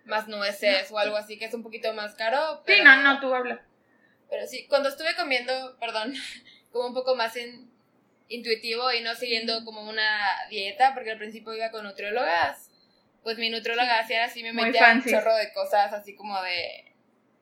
[0.05, 2.61] más nueces o algo así, que es un poquito más caro.
[2.67, 3.63] Pero, Sí, no, no, tú habla.
[4.29, 6.15] Pero sí, cuando estuve comiendo, perdón,
[6.73, 7.71] como un poco más en
[8.27, 10.19] intuitivo y no siguiendo como una
[10.51, 12.69] dieta, porque al principio iba con nutriólogas,
[13.23, 16.97] pues mi nutrióloga hacía así, me metía un chorro de cosas así como de,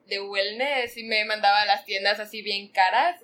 [0.05, 3.19] de wellness y me mandaba a las tiendas así bien caras.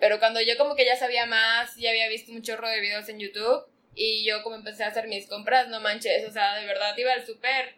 [0.00, 3.08] Pero cuando yo como que ya sabía más, ya había visto un chorro de videos
[3.08, 6.66] en YouTube y yo como empecé a hacer mis compras, no manches, o sea, de
[6.66, 7.74] verdad iba al súper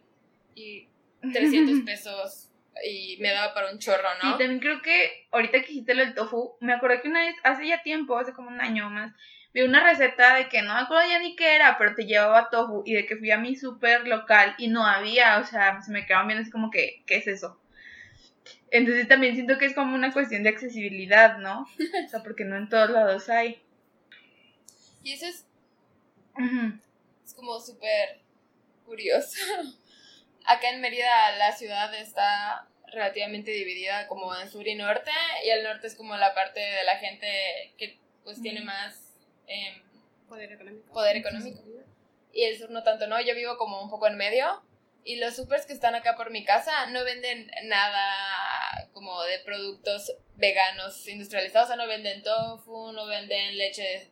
[0.54, 0.88] y
[1.32, 2.48] 300 pesos
[2.84, 4.38] y me daba para un chorro, Sí, ¿no?
[4.38, 7.66] también creo que ahorita que dijiste lo del tofu, me acordé que una vez, hace
[7.66, 9.12] ya tiempo, hace como un año más,
[9.54, 12.48] vi una receta de que no me acuerdo ya ni qué era, pero te llevaba
[12.50, 15.92] tofu y de que fui a mi súper local y no había, o sea, se
[15.92, 17.60] me quedaban viendo así como que, ¿qué es eso?
[18.70, 21.68] Entonces también siento que es como una cuestión de accesibilidad, ¿no?
[22.06, 23.62] O sea, porque no en todos lados hay.
[25.04, 25.46] Y eso es,
[26.36, 26.78] Ujú.
[27.24, 28.20] es como súper
[28.84, 29.36] curioso.
[30.44, 35.10] Acá en Mérida la ciudad está relativamente dividida como en sur y norte
[35.44, 39.14] y el norte es como la parte de la gente que pues tiene más
[39.46, 39.80] em,
[40.28, 40.92] Poder económico.
[40.92, 41.60] poder económico
[42.32, 43.20] y el sur no tanto, ¿no?
[43.20, 44.62] Yo vivo como un poco en medio
[45.04, 50.12] y los supers que están acá por mi casa no venden nada como de productos
[50.36, 54.10] veganos industrializados, o sea, no venden tofu, no venden leche.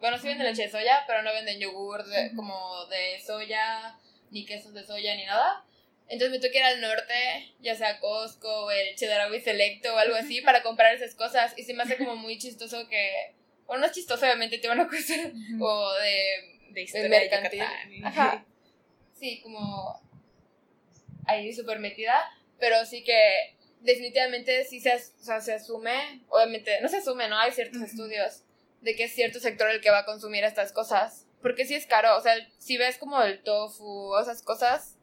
[0.00, 3.98] Bueno, sí venden leche de soya, pero no venden yogur de- como de soya,
[4.30, 5.64] ni quesos de soya, ni nada.
[6.08, 9.98] Entonces me tuve que ir al norte, ya sea Costco o el Chedraui Selecto o
[9.98, 11.54] algo así, para comprar esas cosas.
[11.56, 13.34] Y se me hace como muy chistoso que...
[13.66, 17.62] Bueno, no es chistoso, obviamente, tiene una cuestión como de De historia de mercantil.
[18.04, 18.44] Ajá.
[19.18, 20.00] Sí, como
[21.26, 22.14] ahí súper metida,
[22.60, 27.28] pero sí que definitivamente sí se, as- o sea, se asume, obviamente, no se asume,
[27.28, 27.38] ¿no?
[27.38, 28.42] Hay ciertos estudios
[28.86, 31.86] de que es cierto sector el que va a consumir estas cosas, porque sí es
[31.86, 34.96] caro, o sea, si ves como el tofu o esas cosas,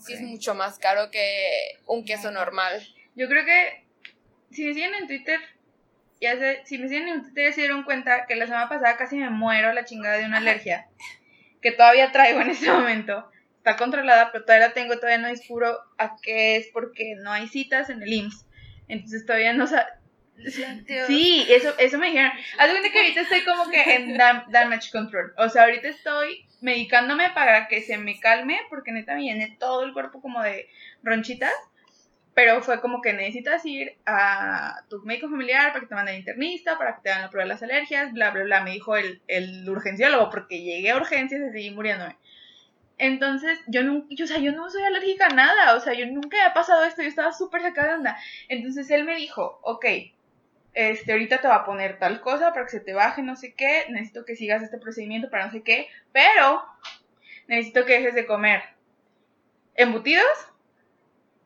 [0.00, 2.82] sí es mucho más caro que un queso normal.
[3.14, 3.84] Yo creo que
[4.50, 5.38] si me siguen en Twitter,
[6.22, 8.96] ya sé, si me siguen en Twitter ya se dieron cuenta que la semana pasada
[8.96, 10.88] casi me muero la chingada de una alergia
[11.60, 13.30] que todavía traigo en este momento.
[13.58, 17.46] Está controlada, pero todavía la tengo, todavía no descubro a qué es porque no hay
[17.46, 18.46] citas en el IMSS.
[18.88, 19.66] Entonces todavía no
[21.06, 22.32] Sí, eso, eso me dijeron.
[22.58, 25.34] Haz cuenta que ahorita estoy como que en dam- damage control.
[25.36, 29.84] O sea, ahorita estoy medicándome para que se me calme, porque neta me llené todo
[29.84, 30.68] el cuerpo como de
[31.02, 31.52] ronchitas.
[32.34, 36.78] Pero fue como que necesitas ir a tu médico familiar para que te manden internista,
[36.78, 38.62] para que te hagan la prueba de las alergias, bla, bla, bla.
[38.62, 42.16] Me dijo el, el urgenciólogo, porque llegué a urgencias y seguí muriéndome.
[42.98, 46.06] Entonces, yo no, yo, o sea, yo no soy alérgica a nada, o sea, yo
[46.06, 48.18] nunca he pasado esto, yo estaba súper sacada de onda.
[48.48, 49.84] Entonces él me dijo, ok,
[50.78, 53.52] este, ahorita te va a poner tal cosa para que se te baje, no sé
[53.52, 56.62] qué, necesito que sigas este procedimiento para no sé qué, pero
[57.48, 58.62] necesito que dejes de comer
[59.74, 60.24] embutidos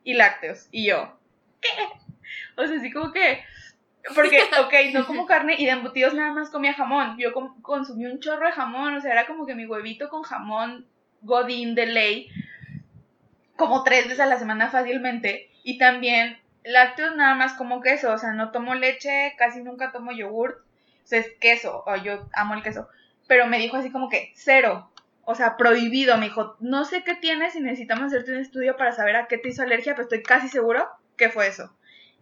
[0.03, 0.67] y lácteos.
[0.69, 1.17] Y yo,
[1.61, 1.69] ¿qué?
[2.57, 3.43] O sea, así como que,
[4.13, 7.17] porque, ok, no como carne y de embutidos nada más comía jamón.
[7.17, 10.85] Yo consumí un chorro de jamón, o sea, era como que mi huevito con jamón
[11.23, 12.29] godín de ley,
[13.55, 15.49] como tres veces a la semana fácilmente.
[15.63, 20.11] Y también lácteos nada más como queso, o sea, no tomo leche, casi nunca tomo
[20.11, 22.87] yogurt, o sea, es queso, o yo amo el queso.
[23.27, 24.91] Pero me dijo así como que cero,
[25.25, 26.17] o sea, prohibido.
[26.17, 29.37] Me dijo, no sé qué tienes y necesitamos hacerte un estudio para saber a qué
[29.37, 31.75] te hizo alergia, pero estoy casi seguro que fue eso.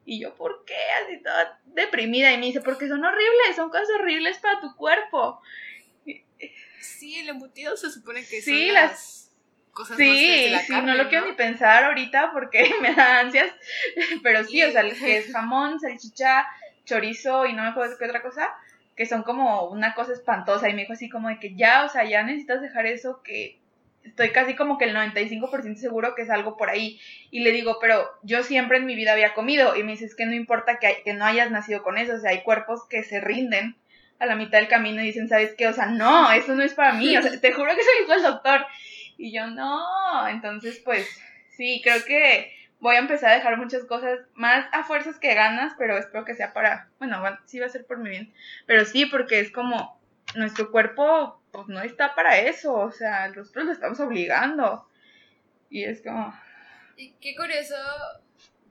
[0.06, 0.76] Y yo, ¿por qué?
[1.04, 2.32] Así toda deprimida.
[2.32, 5.42] Y me dice, porque son horribles, son cosas horribles para tu cuerpo.
[6.80, 9.31] Sí, el embutido se supone que sí, son las
[9.72, 13.20] cosas sí, de la sí, carne, no lo quiero ni pensar ahorita porque me da
[13.20, 13.52] ansias.
[14.24, 16.48] Pero sí, o sea, el que es jamón, salchicha,
[16.86, 18.50] chorizo y no me acuerdo qué otra cosa,
[18.96, 20.70] que son como una cosa espantosa.
[20.70, 23.60] Y me dijo así como de que ya, o sea, ya necesitas dejar eso que
[24.04, 27.00] estoy casi como que el 95% seguro que es algo por ahí.
[27.30, 29.76] Y le digo, pero yo siempre en mi vida había comido.
[29.76, 32.16] Y me dice, es que no importa que, que no hayas nacido con eso.
[32.16, 33.76] O sea, hay cuerpos que se rinden
[34.20, 35.68] a la mitad del camino y dicen, ¿sabes qué?
[35.68, 37.18] O sea, no, eso no es para mí.
[37.18, 38.66] O sea, te juro que soy hijo del doctor.
[39.22, 40.28] Y yo, no.
[40.28, 41.08] Entonces, pues,
[41.56, 45.74] sí, creo que voy a empezar a dejar muchas cosas más a fuerzas que ganas,
[45.78, 48.34] pero espero que sea para, bueno, sí va a ser por mi bien.
[48.66, 50.02] Pero sí, porque es como,
[50.34, 54.88] nuestro cuerpo pues no está para eso, o sea, nosotros lo estamos obligando.
[55.70, 56.34] Y es como...
[56.98, 57.76] Y qué curioso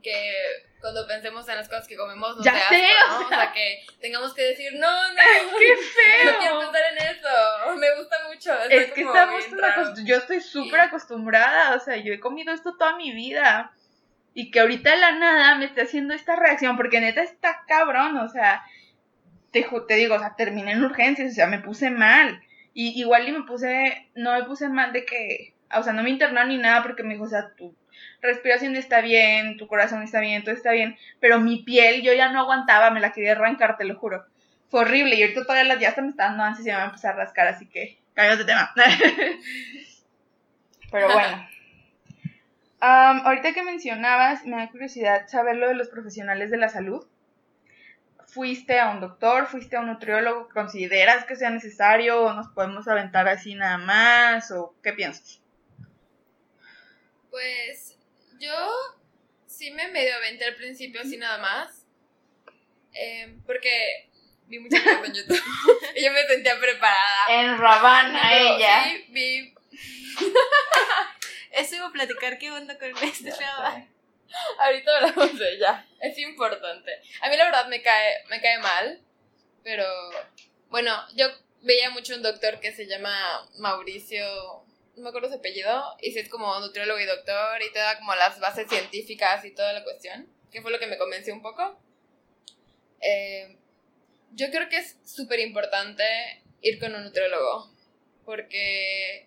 [0.03, 0.35] que
[0.81, 3.27] cuando pensemos en las cosas que comemos nos Ya sé, asco, o ¿no?
[3.27, 5.15] O sea- sea, que tengamos que decir, no, no,
[5.59, 6.33] ¡Qué feo!
[6.33, 8.53] no quiero pensar en eso, me gusta mucho.
[8.53, 12.97] está Es que estamos yo estoy súper acostumbrada, o sea, yo he comido esto toda
[12.97, 13.73] mi vida.
[14.33, 18.17] Y que ahorita de la nada me esté haciendo esta reacción, porque neta está cabrón,
[18.19, 18.63] o sea,
[19.51, 22.41] te, te digo, o sea, terminé en urgencias, o sea, me puse mal.
[22.73, 26.11] Y igual y me puse, no me puse mal de que, o sea, no me
[26.11, 27.75] internó ni nada porque me dijo, o sea, tu
[28.21, 32.31] respiración está bien, tu corazón está bien, todo está bien, pero mi piel yo ya
[32.31, 34.25] no aguantaba, me la quería arrancar, te lo juro.
[34.69, 36.85] Fue horrible y ahorita todavía las ya hasta me está dando ansias y me va
[36.85, 38.73] a rascar, así que cambiamos de tema.
[40.91, 41.49] pero bueno.
[42.81, 47.07] Am, ahorita que mencionabas, me da curiosidad saber lo de los profesionales de la salud.
[48.27, 49.47] ¿Fuiste a un doctor?
[49.47, 50.49] ¿Fuiste a un nutriólogo?
[50.49, 54.51] ¿Consideras que sea necesario o nos podemos aventar así nada más?
[54.53, 55.43] ¿O qué piensas?
[57.31, 57.97] Pues
[58.39, 58.97] yo
[59.47, 61.87] sí me medio aventé al principio así nada más.
[62.93, 64.09] Eh, porque
[64.47, 65.43] vi muchos videos en YouTube
[65.97, 67.27] y yo me sentía preparada.
[67.29, 69.55] En Ravana, Pero Sí, vi.
[71.53, 73.87] Eso iba a platicar qué onda con este chava.
[74.59, 75.87] Ahorita hablamos de ella.
[76.01, 76.93] Es importante.
[77.21, 79.01] A mí la verdad me cae, me cae mal.
[79.63, 79.85] Pero
[80.69, 81.27] bueno, yo
[81.63, 84.65] veía mucho un doctor que se llama Mauricio.
[85.01, 85.83] No me acuerdo su apellido.
[86.01, 87.63] Y sí es como nutriólogo y doctor.
[87.63, 90.29] Y te da como las bases científicas y toda la cuestión.
[90.51, 91.81] Que fue lo que me convenció un poco.
[93.01, 93.57] Eh,
[94.33, 96.05] yo creo que es súper importante
[96.61, 97.73] ir con un nutriólogo.
[98.27, 99.27] Porque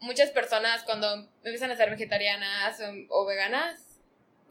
[0.00, 3.98] muchas personas cuando empiezan a ser vegetarianas o, o veganas,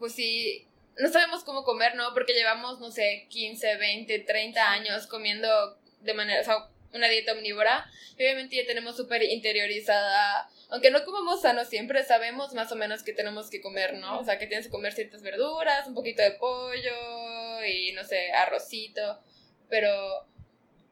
[0.00, 0.66] pues sí,
[0.98, 2.12] no sabemos cómo comer, ¿no?
[2.14, 7.32] Porque llevamos, no sé, 15, 20, 30 años comiendo de manera, o sea, una dieta
[7.32, 7.90] omnívora.
[8.18, 13.02] Y obviamente ya tenemos súper interiorizada, aunque no comamos sano siempre, sabemos más o menos
[13.02, 14.20] que tenemos que comer, ¿no?
[14.20, 18.32] O sea, que tienes que comer ciertas verduras, un poquito de pollo y, no sé,
[18.32, 19.20] arrocito.
[19.68, 20.26] Pero,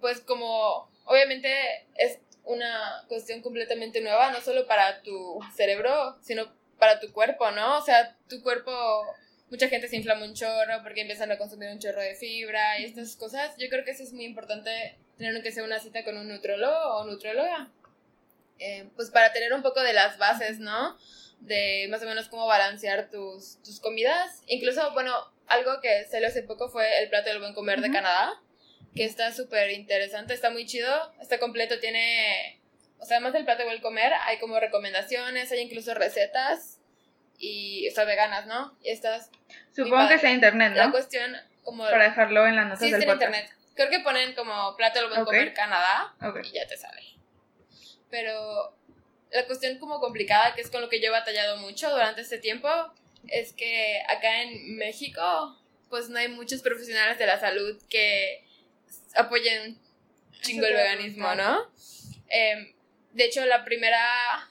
[0.00, 7.00] pues como, obviamente es una cuestión completamente nueva, no solo para tu cerebro, sino para
[7.00, 7.78] tu cuerpo, ¿no?
[7.78, 8.70] O sea, tu cuerpo,
[9.50, 12.84] mucha gente se inflama un chorro porque empiezan a consumir un chorro de fibra y
[12.84, 13.54] estas cosas.
[13.58, 16.76] Yo creo que eso es muy importante, tener que ser una cita con un nutrólogo
[16.96, 17.70] o nutrióloga.
[18.58, 20.96] Eh, pues para tener un poco de las bases, ¿no?
[21.40, 24.42] De más o menos cómo balancear tus, tus comidas.
[24.46, 25.12] Incluso, bueno,
[25.48, 27.96] algo que salió hace poco fue el plato del buen comer de Ujú.
[27.96, 28.32] Canadá,
[28.94, 32.60] que está súper interesante, está muy chido, está completo, tiene,
[32.98, 36.78] o sea, además del plato del buen comer, hay como recomendaciones, hay incluso recetas,
[37.36, 38.78] y, o sea, veganas, ¿no?
[38.82, 39.30] Y estas,
[39.74, 40.92] Supongo que sea internet, la ¿no?
[40.92, 41.82] cuestión como...
[41.82, 43.34] Para dejarlo en las notas Sí, del en podcast.
[43.34, 43.50] internet.
[43.74, 45.26] Creo que ponen como plato del buen Ok.
[45.26, 46.40] comer Canadá Ok.
[46.44, 47.02] y ya te sale.
[48.10, 48.76] Pero
[49.32, 52.38] la cuestión como complicada, que es con lo que yo he batallado mucho durante este
[52.38, 52.68] tiempo,
[53.28, 55.58] es que acá en México,
[55.90, 58.46] pues no hay muchos profesionales de la salud que
[59.16, 59.78] apoyen
[60.42, 61.34] chingo el veganismo.
[61.34, 61.70] ¿no?
[62.28, 62.72] Em,
[63.12, 64.48] de hecho, la primera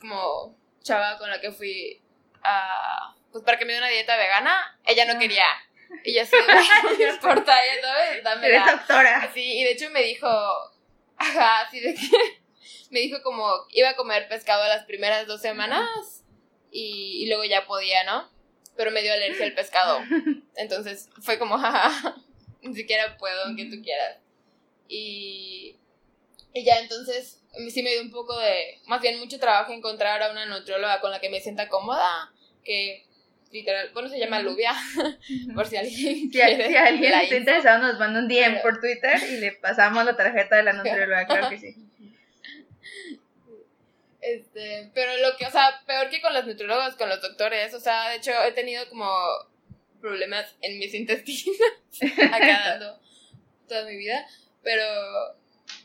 [0.00, 2.00] como chava con la que fui
[2.42, 5.18] a, pues para que me diera una dieta vegana, ella no Ah.
[5.18, 5.44] quería.
[6.04, 9.30] Y yo así, no importa, ya sabes, dame Eres doctora.
[9.34, 10.28] Sí, y de hecho me dijo,
[11.16, 12.08] ajá, así de que
[12.90, 16.24] me dijo como iba a comer pescado las primeras dos semanas
[16.70, 18.30] y, y luego ya podía, ¿no?
[18.76, 20.00] Pero me dio alergia al pescado.
[20.56, 22.16] Entonces fue como, jaja,
[22.62, 24.18] ni siquiera puedo, aunque tú quieras.
[24.88, 25.76] Y,
[26.54, 30.30] y ya entonces sí me dio un poco de, más bien mucho trabajo encontrar a
[30.30, 32.32] una nutrióloga con la que me sienta cómoda,
[32.64, 33.06] que
[33.50, 34.72] literal, bueno, se llama Lubia,
[35.54, 36.68] por si alguien Si, quiere.
[36.68, 40.16] si alguien está interesado, nos manda un DM Pero- por Twitter y le pasamos la
[40.16, 41.76] tarjeta de la nutrióloga, claro que sí.
[44.22, 47.80] Este, pero lo que, o sea, peor que con los nutriólogos, con los doctores, o
[47.80, 49.10] sea, de hecho he tenido como
[50.00, 51.56] problemas en mis intestinos,
[52.32, 53.00] acá dando
[53.66, 54.26] toda mi vida,
[54.62, 54.84] pero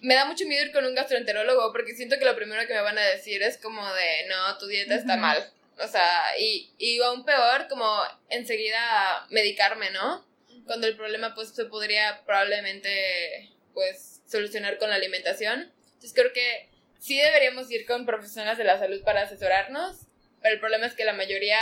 [0.02, 2.82] me da mucho miedo ir con un gastroenterólogo porque siento que lo primero que me
[2.82, 5.38] van a decir es como de, no, tu dieta está mal,
[5.80, 10.26] o sea, y, y aún peor, como enseguida medicarme, ¿no?
[10.66, 15.72] Cuando el problema pues se podría probablemente pues solucionar con la alimentación.
[15.86, 16.70] Entonces creo que
[17.00, 20.08] sí deberíamos ir con profesionales de la salud para asesorarnos,
[20.42, 21.60] pero el problema es que la mayoría,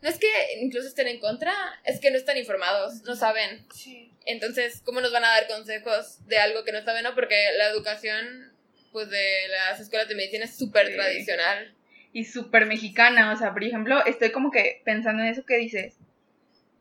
[0.00, 0.28] no es que
[0.60, 1.54] incluso estén en contra,
[1.84, 3.66] es que no están informados, no saben.
[3.74, 4.10] Sí.
[4.26, 7.04] Entonces, ¿cómo nos van a dar consejos de algo que no saben?
[7.04, 7.14] No?
[7.14, 8.52] Porque la educación,
[8.92, 10.94] pues, de las escuelas de medicina es súper Sí.
[10.94, 11.74] tradicional.
[12.12, 15.98] Y súper mexicana, o sea, por ejemplo, estoy como que pensando en eso que dices.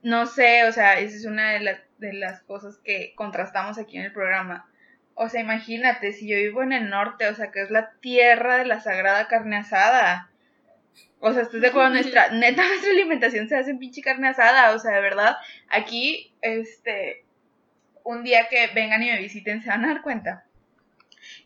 [0.04, 3.98] No sé, o sea, esa es una de, las de las cosas que contrastamos aquí
[3.98, 4.68] en el programa.
[5.14, 8.58] O sea, imagínate, si yo vivo en el norte, o sea, que es la tierra
[8.58, 10.30] de la sagrada carne asada.
[11.20, 11.90] O sea, ¿estás de acuerdo?
[11.94, 15.38] Nuestra, neta, nuestra alimentación se hace en pinche carne asada, o sea, de verdad.
[15.70, 17.24] Aquí, este,
[18.04, 20.46] un día que vengan y me visiten se van a dar cuenta.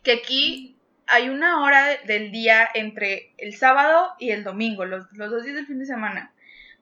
[0.02, 0.75] Que aquí
[1.08, 5.44] hay una hora de- del día entre el sábado y el domingo, los, los dos
[5.44, 6.32] días del fin de semana.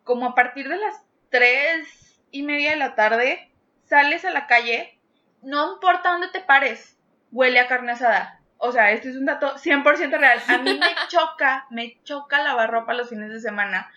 [0.02, 3.50] Como a partir de las tres y media de la tarde,
[3.84, 4.98] sales a la calle,
[5.42, 6.96] no importa dónde te pares,
[7.32, 8.40] huele a carne asada.
[8.58, 10.40] O sea, esto es un dato 100% real.
[10.48, 13.90] A mí me choca, me choca lavar ropa los fines de semana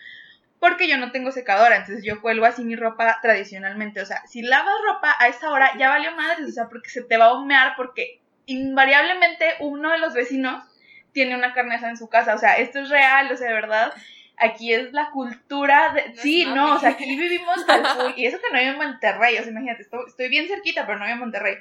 [0.60, 4.00] porque yo no tengo secadora, entonces yo cuelgo así mi ropa tradicionalmente.
[4.02, 7.02] O sea, si lavas ropa a esa hora, ya valió madres, o sea, porque se
[7.02, 10.64] te va a humear, porque invariablemente uno de los vecinos
[11.12, 12.34] tiene una carne asada en su casa.
[12.34, 13.92] O sea, esto es real, o sea, de verdad.
[14.36, 16.10] Aquí es la cultura de...
[16.10, 18.12] No sí, no, o sea, aquí vivimos al full.
[18.16, 20.98] Y eso que no vivo en Monterrey, o sea, imagínate, estoy, estoy bien cerquita, pero
[20.98, 21.56] no vivo en Monterrey.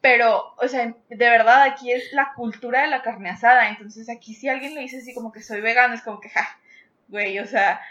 [0.00, 3.68] Pero, o sea, de verdad, aquí es la cultura de la carne asada.
[3.68, 6.58] Entonces, aquí si alguien le dice así como que soy vegano, es como que, ja,
[7.08, 7.82] güey, o sea,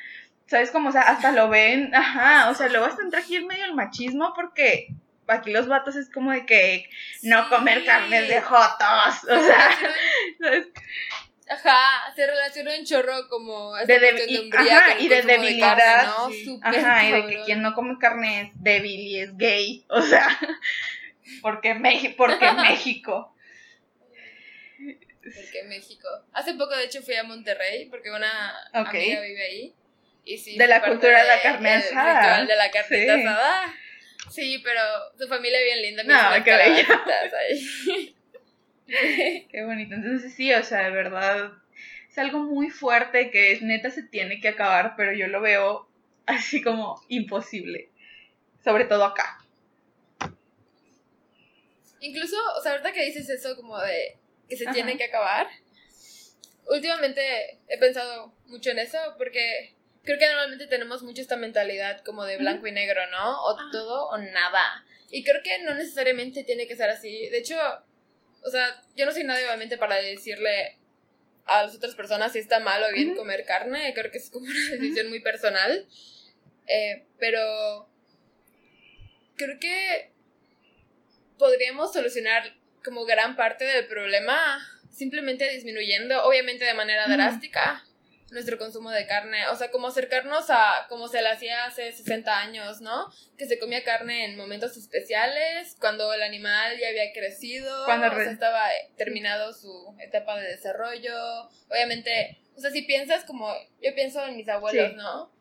[0.48, 0.90] ¿sabes cómo?
[0.90, 3.76] O sea, hasta lo ven, ajá, o sea, luego hasta entra aquí en medio el
[3.76, 4.88] machismo porque
[5.30, 6.90] aquí los vatos es como de que
[7.24, 7.50] no Sí.
[7.50, 9.70] comer carnes de jotos, o sea,
[10.42, 10.68] ¿sabes?
[11.52, 16.30] Ajá, se relaciona un chorro como De cuestión y- ajá, y de debilidad, carne, ¿no?
[16.30, 16.46] sí.
[16.46, 20.00] Súper Ajá, y de que quien no come carne es débil y es gay, o
[20.02, 20.28] sea,
[21.42, 23.36] porque, Meji- porque México.
[25.24, 26.08] Porque México.
[26.34, 28.88] Hace poco, de hecho, fui a Monterrey porque una Ok.
[28.90, 29.74] amiga vive ahí.
[30.24, 32.46] Y sí, De la cultura de la carne asada.
[32.46, 33.22] de la carnita Sí.
[33.22, 33.74] asada.
[34.30, 34.82] Sí, pero
[35.18, 36.04] su familia bien linda.
[36.04, 36.88] No, qué bella.
[39.52, 39.94] Qué bonito.
[39.94, 41.52] Entonces sí, o sea, de verdad
[42.10, 45.88] es algo muy fuerte que es neta se tiene que acabar, pero yo lo veo
[46.26, 47.90] así como imposible.
[48.64, 49.38] Sobre todo acá.
[52.02, 54.18] Incluso, o sea, ahorita que dices eso como de
[54.48, 54.74] que se Ajá.
[54.74, 55.48] tiene que acabar,
[56.68, 57.22] últimamente
[57.68, 62.38] he pensado mucho en eso porque creo que normalmente tenemos mucho esta mentalidad como de
[62.38, 63.44] blanco y negro, ¿no?
[63.44, 63.70] O Ah.
[63.72, 64.86] todo o nada.
[65.12, 67.28] Y creo que no necesariamente tiene que ser así.
[67.30, 67.58] De hecho,
[68.44, 70.78] o sea, yo no soy nadie obviamente para decirle
[71.46, 73.94] a las otras personas si está mal o bien comer carne.
[73.96, 75.88] Creo que es como una decisión muy personal.
[76.68, 77.90] Eh, pero
[79.36, 80.12] creo que
[81.40, 84.60] podríamos solucionar como gran parte del problema
[84.92, 87.84] simplemente disminuyendo, obviamente de manera drástica,
[88.32, 89.48] nuestro consumo de carne.
[89.48, 93.08] O sea, como acercarnos a como se le hacía hace 60 años, ¿no?
[93.38, 98.10] Que se comía carne en momentos especiales, cuando el animal ya había crecido, Cuando o
[98.10, 98.68] sea, re- estaba
[98.98, 101.16] terminado su etapa de desarrollo.
[101.70, 104.96] Obviamente, o sea, si piensas como yo pienso en mis abuelos, Sí.
[104.96, 105.32] ¿no?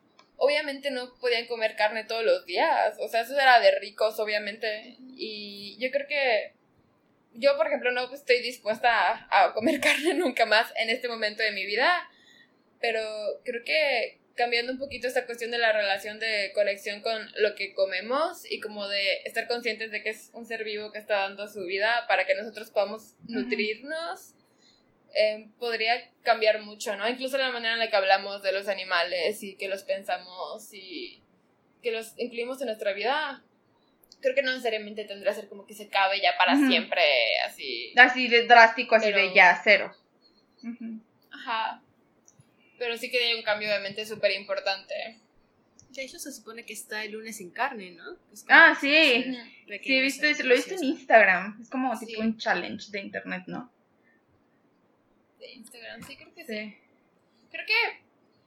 [0.41, 4.95] Obviamente no podían comer carne todos los días, o sea, eso era de ricos, obviamente.
[5.17, 6.53] Y yo creo que
[7.33, 8.89] yo, por ejemplo, no estoy dispuesta
[9.29, 11.91] a, a comer carne nunca más en este momento de mi vida,
[12.81, 13.01] pero
[13.43, 17.73] creo que cambiando un poquito esta cuestión de la relación de conexión con lo que
[17.73, 21.47] comemos y como de estar conscientes de que es un ser vivo que está dando
[21.47, 24.33] su vida para que nosotros podamos nutrirnos,
[25.13, 27.09] eh, podría cambiar mucho, ¿no?
[27.09, 31.21] Incluso la manera en la que hablamos de los animales y que los pensamos y
[31.83, 33.43] que los incluimos en nuestra vida,
[34.21, 37.01] creo que no necesariamente tendrá que ser como que se cabe ya para siempre,
[37.45, 37.93] así.
[37.97, 39.93] Así de drástico, así Pero- de ya, cero.
[41.31, 41.81] Ajá.
[42.79, 45.19] Pero sí que hay un cambio obviamente súper importante.
[45.89, 48.17] De hecho, se supone que está el lunes sin carne, ¿no?
[48.47, 49.23] Ah, que sí.
[49.23, 50.83] Sí, he pequeños visto eso, lo he visto en.
[50.83, 51.59] Instagram.
[51.61, 52.05] Es como Sí.
[52.05, 53.71] tipo un challenge de internet, ¿no?
[55.39, 56.53] De Instagram, sí, creo que sí.
[56.53, 56.77] Sí.
[57.51, 57.73] Creo que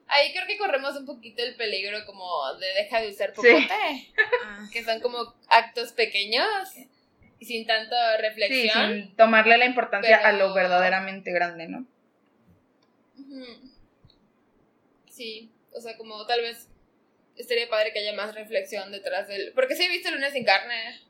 [0.06, 2.24] ahí creo que corremos un poquito el peligro como
[2.54, 3.34] de deja de usar Sí.
[3.36, 4.12] popote,
[4.46, 6.46] Ah, que son como actos pequeños
[7.40, 8.92] y sin tanta Sí, reflexión.
[8.92, 11.86] sin tomarle la importancia a lo verdaderamente grande, ¿no?
[13.18, 13.71] Ujú.
[15.22, 16.68] Sí, o sea, como tal vez
[17.36, 19.52] estaría padre que haya más reflexión detrás del...
[19.52, 21.00] Porque sí he visto lunes sin carne,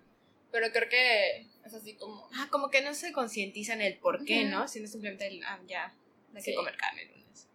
[0.51, 2.29] pero creo que es así como...
[2.35, 4.45] Ah, como que no se concientizan el por qué.
[4.45, 4.69] ¿no?
[4.69, 5.95] Sino simplemente el, ah, ya,
[6.35, 6.51] hay Sí.
[6.51, 7.49] que comer carne el lunes.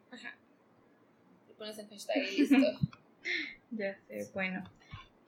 [1.47, 2.55] Te pones en hashtag y listo.
[3.71, 4.63] Ya sé, bueno.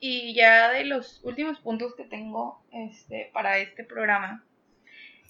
[0.00, 4.42] Y ya de los últimos puntos que tengo este, para este programa,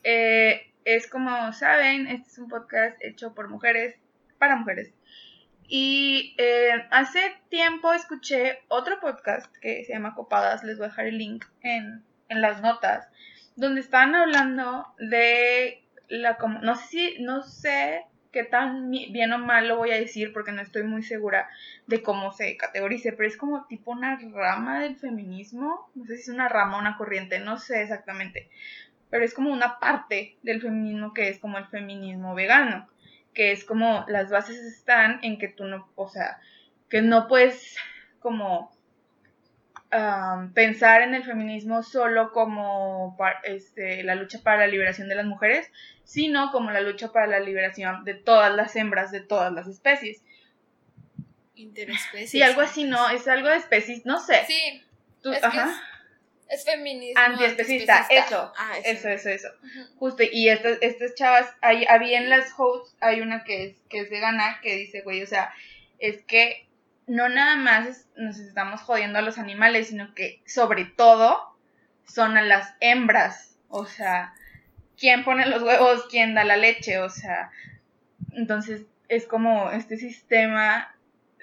[0.04, 3.96] eh, es como saben, este es un podcast hecho por mujeres,
[4.38, 4.92] para mujeres.
[5.72, 11.06] Y eh, hace tiempo escuché otro podcast que se llama Copadas, les voy a dejar
[11.06, 13.08] el link en, en las notas,
[13.54, 19.68] donde estaban hablando de la, no sé si, no sé qué tan bien o mal
[19.68, 21.48] lo voy a decir porque no estoy muy segura
[21.86, 26.22] de cómo se categorice, pero es como tipo una rama del feminismo, no sé si
[26.22, 28.50] es una rama o una corriente, no sé exactamente,
[29.08, 32.88] pero es como una parte del feminismo que es como el feminismo vegano,
[33.40, 36.38] que es como las bases están en que tú no, o sea,
[36.90, 37.74] que no puedes
[38.18, 38.70] como
[40.52, 45.70] pensar en el feminismo solo como este, la lucha para la liberación de las mujeres,
[46.04, 50.22] sino como la lucha para la liberación de todas las hembras de todas las especies.
[51.54, 52.30] Interespecies.
[52.30, 53.08] Sí, algo así, ¿no?
[53.08, 54.44] Es algo de especies, no sé.
[54.46, 54.84] Sí,
[55.22, 55.80] Tú- es que ajá.
[56.50, 58.52] Es feminismo Antiespecista, eso.
[58.56, 59.48] Ah, Eso, eso, eso.
[59.98, 64.00] Justo, y estas, estas chavas, hay, había en las hosts, hay una que es, que
[64.00, 65.52] es vegana, que dice, güey, o sea,
[65.98, 66.66] es que
[67.06, 71.56] no nada más es- nos estamos jodiendo a los animales, sino que sobre todo
[72.06, 73.56] son a las hembras.
[73.68, 74.34] O sea,
[74.98, 76.06] ¿quién pone los huevos?
[76.10, 76.98] ¿Quién da la leche?
[76.98, 77.50] O sea,
[78.32, 80.94] entonces es como este sistema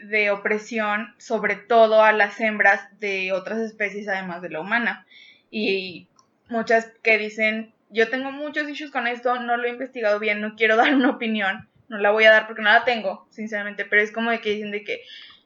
[0.02, 5.06] de opresión sobre todo a las hembras de otras especies además de la humana.
[5.50, 6.08] Y
[6.50, 10.56] muchas que dicen, yo tengo muchos issues con esto, no lo he investigado bien, no
[10.56, 14.02] quiero dar una opinión, no la voy a dar porque no la tengo, sinceramente, pero
[14.02, 15.02] es como de que dicen de que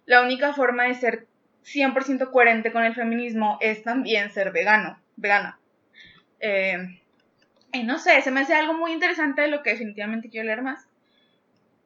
[0.05, 1.27] la única forma de ser
[1.63, 5.59] 100% coherente con el feminismo es también ser vegano, vegana.
[6.39, 6.99] Eh,
[7.71, 10.63] y no sé, se me hace algo muy interesante de lo que definitivamente quiero leer
[10.63, 10.87] más,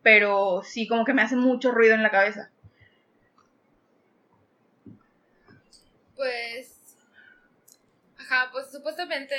[0.01, 2.49] pero sí como que me hace mucho ruido en la cabeza.
[6.15, 6.95] Pues,
[8.17, 9.35] ajá, pues supuestamente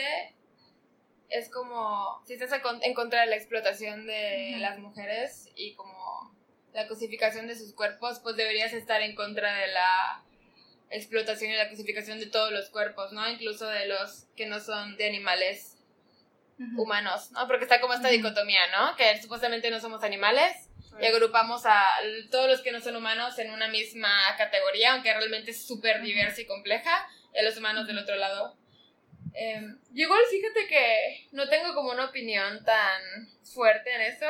[1.29, 5.75] es como, si estás en con- en contra de la explotación de las mujeres y
[5.75, 6.35] como
[6.73, 10.23] la cosificación de sus cuerpos, pues deberías estar en contra de la
[10.91, 13.29] explotación y la cosificación de todos los cuerpos, ¿no?
[13.29, 15.73] Incluso de los que no son de animales
[16.79, 17.47] humanos, ¿no?
[17.49, 18.95] Porque está como esta dicotomía, ¿no?
[18.97, 20.66] Que supuestamente no somos animales
[21.01, 21.85] y agrupamos a
[22.31, 26.41] todos los que no son humanos en una misma categoría, aunque realmente es súper diversa
[26.41, 28.57] y compleja, y a los humanos del otro lado.
[29.93, 33.03] Yo igual fíjate que no tengo como una opinión tan
[33.45, 34.27] fuerte en eso,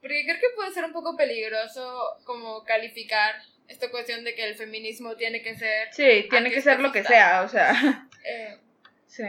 [0.00, 3.36] porque creo que puede ser un poco peligroso como calificar
[3.68, 5.92] esta cuestión de que el feminismo tiene que ser...
[5.92, 8.58] Sí, tiene que ser lo que sea, o sea, eh,
[9.06, 9.24] sí.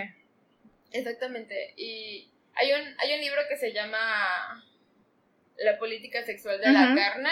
[0.92, 1.74] Exactamente.
[1.78, 4.64] Y hay un, hay un libro que se llama
[5.58, 7.32] La política sexual de la carne.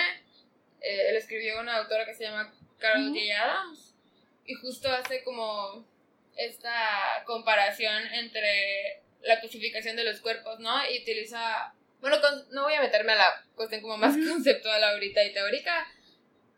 [0.81, 3.15] Eh, lo escribió una autora que se llama Carol Ujú.
[3.19, 3.43] J.
[3.43, 3.95] Adams.
[4.45, 5.85] Y justo hace como
[6.35, 10.73] esta comparación entre la cosificación de los cuerpos, ¿no?
[10.89, 11.73] Y utiliza.
[11.99, 15.85] Bueno, con- no voy a meterme a la cuestión como más conceptual ahorita y teórica,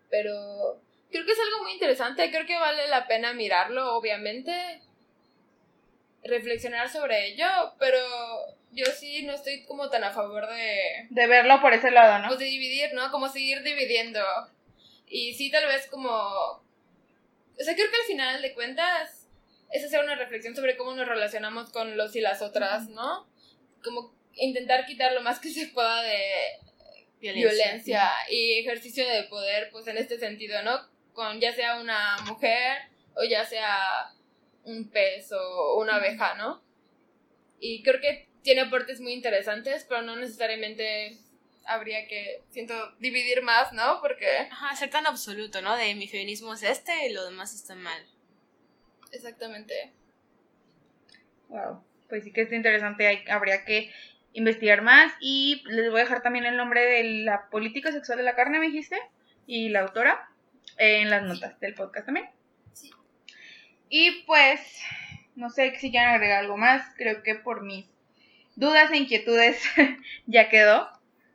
[0.09, 2.29] pero creo que es algo muy interesante.
[2.31, 4.81] Creo que vale la pena mirarlo, obviamente
[6.23, 7.45] reflexionar sobre ello,
[7.79, 7.99] pero
[8.73, 12.27] yo sí no estoy como tan a favor de, De verlo por ese lado, ¿no?
[12.27, 13.11] pues de dividir, ¿no?
[13.11, 14.19] Como seguir dividiendo.
[15.07, 16.09] Y sí, tal vez como...
[16.09, 19.27] O sea, creo que al final de cuentas
[19.69, 23.27] es hacer una reflexión sobre cómo nos relacionamos con los y las otras, ¿no?
[23.83, 26.59] Como intentar quitar lo más que se pueda de
[27.31, 30.79] violencia, y ejercicio de poder, pues en este sentido, ¿no?
[31.13, 32.79] Con ya sea una mujer
[33.15, 34.11] o ya sea
[34.63, 36.61] un pez o una abeja, ¿no?
[37.59, 41.17] Y creo que tiene aportes muy interesantes, pero no necesariamente
[41.65, 43.99] habría que, siento, dividir más, ¿no?
[44.01, 44.27] Porque...
[44.51, 45.75] Ajá, ser tan absoluto, ¿no?
[45.77, 48.05] De mi feminismo es este y lo demás está mal.
[49.11, 49.93] Exactamente.
[51.47, 51.83] Wow.
[52.09, 53.91] Pues sí que está interesante, hay- habría que
[54.33, 58.23] investigar más y les voy a dejar también el nombre de la política sexual de
[58.23, 58.99] la carne, me dijiste,
[59.47, 60.29] y la autora
[60.77, 62.29] en las notas del podcast también.
[62.73, 62.91] Sí.
[63.89, 64.81] Y pues,
[65.35, 67.85] no sé si quieren agregar algo más, creo que por mis
[68.55, 69.61] dudas e inquietudes
[70.25, 70.89] ya quedó.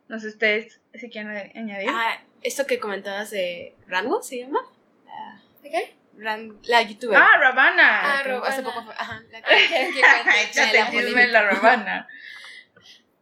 [0.07, 1.89] No sé ustedes si quieren añadir.
[1.91, 4.59] Ah, esto que comentabas de Rango, ¿se llama?
[5.61, 5.95] ¿De qué?
[6.17, 7.17] Ran- la youtuber.
[7.17, 8.17] Ah, Ravana.
[8.19, 8.47] Ah, Que Ravana.
[8.53, 9.93] Hace poco fue- ajá, la Ah, ¿quieren
[11.13, 12.07] que la Ravana.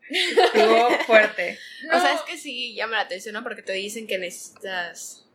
[0.09, 1.59] Estuvo fuerte.
[1.93, 3.43] O sea, es que sí llama la atención, ¿no?
[3.43, 5.27] Porque te dicen que necesitas.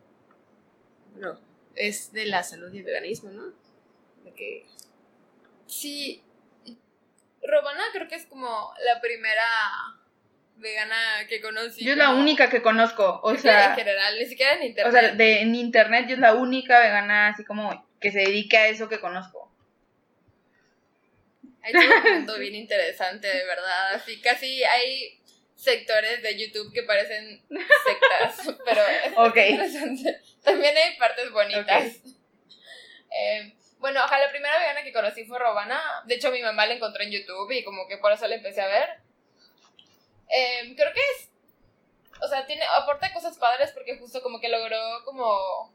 [1.17, 1.39] No,
[1.75, 3.45] es de la salud y el veganismo, ¿no?
[4.25, 4.67] De que.
[5.67, 6.23] Sí.
[7.43, 9.47] Robana creo que es como la primera
[10.57, 11.85] vegana que conocí.
[11.85, 14.63] Yo es la como- única que conozco, o que en sea, general, ni siquiera en
[14.63, 14.93] o internet.
[14.93, 18.67] sea, de, en internet yo es la única vegana así como que se dedica a
[18.69, 19.51] eso que conozco.
[21.63, 23.95] Hay todo un mundo bien interesante, de verdad.
[23.95, 25.21] Así casi hay
[25.55, 30.21] sectores de YouTube que parecen sectas, pero es interesante.
[30.43, 32.01] También hay partes bonitas.
[33.15, 35.83] Eh, bueno, ojalá la primera vegana que conocí fue Robana.
[36.07, 38.61] De hecho, mi mamá la encontró en YouTube y como que por eso la empecé
[38.61, 38.89] a ver.
[40.29, 41.29] Eh, creo que es...
[42.23, 45.75] O sea, tiene, aporta cosas padres porque justo como que logró como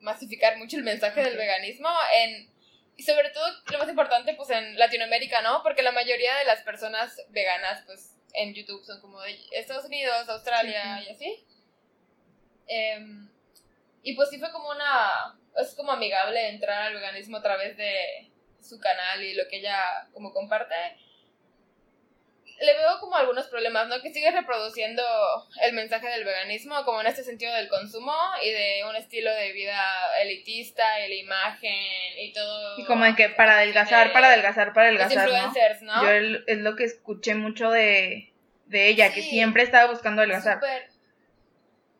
[0.00, 2.52] masificar mucho el mensaje del veganismo en...
[2.96, 5.62] Y sobre todo, lo más importante, pues en Latinoamérica, ¿no?
[5.62, 10.28] Porque la mayoría de las personas veganas, pues, en YouTube son como de Estados Unidos,
[10.28, 11.46] Australia Sí, y así.
[12.66, 13.30] Em,
[14.02, 15.37] y pues sí fue como una...
[15.56, 18.30] Es como amigable entrar al veganismo a través de
[18.60, 19.80] su canal y lo que ella
[20.12, 20.74] como comparte.
[22.60, 24.00] Le veo como algunos problemas, ¿no?
[24.02, 25.00] Que sigue reproduciendo
[25.62, 29.52] el mensaje del veganismo, como en este sentido del consumo y de un estilo de
[29.52, 29.80] vida
[30.22, 31.72] elitista y la imagen
[32.18, 32.78] y todo.
[32.80, 36.02] Y como de que para adelgazar, de para adelgazar, para adelgazar, influencers, ¿no?
[36.02, 38.32] Yo el- es lo que escuché mucho de,
[38.66, 40.58] de ella, que siempre estaba buscando adelgazar.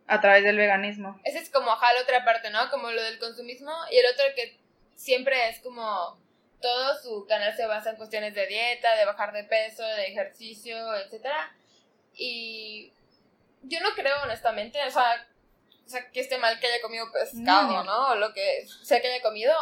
[0.09, 1.21] A través del veganismo.
[1.25, 2.71] Ese es como, ajá, la otra parte, ¿no?
[2.71, 3.73] Como lo del consumismo.
[3.91, 4.59] Y el otro que
[4.95, 6.19] siempre es como
[6.61, 10.95] todo su canal se basa en cuestiones de dieta, de bajar de peso, de ejercicio,
[10.97, 11.55] etcétera.
[12.15, 12.93] Y
[13.63, 15.27] yo no creo, honestamente, o sea,
[15.87, 17.85] o sea, que esté mal que haya comido pescado, No.
[17.85, 18.09] ¿no?
[18.09, 19.55] O lo que sea que haya comido.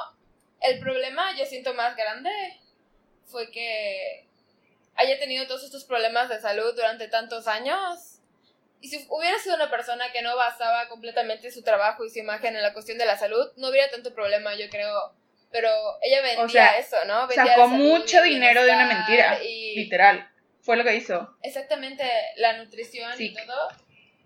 [0.60, 2.30] El problema, yo siento más grande,
[3.26, 4.26] fue que
[4.94, 8.15] haya tenido todos estos problemas de salud durante tantos años.
[8.86, 12.54] Y si hubiera sido una persona que no basaba completamente su trabajo y su imagen
[12.54, 15.12] en la cuestión de la salud, no hubiera tanto problema, yo creo.
[15.50, 15.68] Pero
[16.02, 17.26] ella vendía O sea, eso, ¿no?
[17.26, 20.30] Vendía Sacó mucho dinero de una mentira, Y literal.
[20.62, 21.36] Fue lo que hizo.
[21.42, 22.04] exactamente
[22.36, 23.68] la nutrición y todo.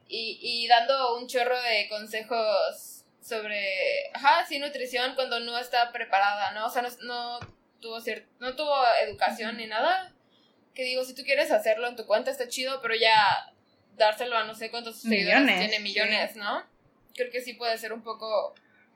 [0.09, 6.51] Y, y dando un chorro de consejos sobre, ajá, sí, nutrición cuando no está preparada,
[6.51, 6.67] ¿no?
[6.67, 7.41] O sea, no, no
[7.81, 10.13] tuvo cier- no tuvo educación ni nada.
[10.75, 13.55] Que digo, si tú quieres hacerlo en tu cuenta está chido, pero ya
[14.01, 16.65] dárselo a no sé cuántos Millones, tiene millones, ¿no?
[17.15, 18.55] Creo que sí puede ser un poco,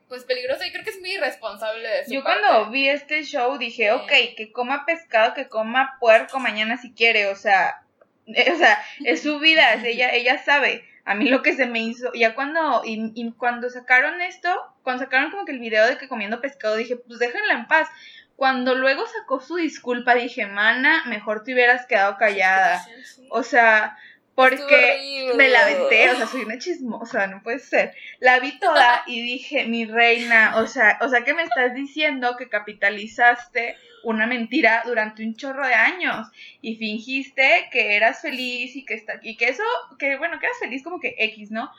[0.09, 2.41] pues, peligroso y creo que es muy irresponsable de su Yo parte.
[2.41, 3.89] cuando vi este show dije, Sí.
[3.91, 7.83] ok, que coma pescado, que coma puerco mañana si quiere, o sea,
[8.27, 10.85] eh, o sea, es su vida, es ella, ella sabe.
[11.07, 14.49] A mí lo que se me hizo, ya cuando, y, y cuando sacaron esto,
[14.83, 17.89] cuando sacaron como que el video de que comiendo pescado, dije, pues déjenla en paz.
[18.37, 22.83] Cuando luego sacó su disculpa, dije, mana, mejor te hubieras quedado callada.
[23.05, 23.29] Sí.
[23.31, 23.97] O sea,
[24.35, 27.95] porque me la aventé, o sea, soy una chismosa, no puede ser.
[28.19, 32.37] La vi toda y dije, mi reina, o sea, o sea que me estás diciendo
[32.37, 36.29] que capitalizaste una mentira durante un chorro de años
[36.61, 39.63] y fingiste que eras feliz y que está y que eso,
[39.99, 41.71] que bueno, que eras feliz como que X, ¿no?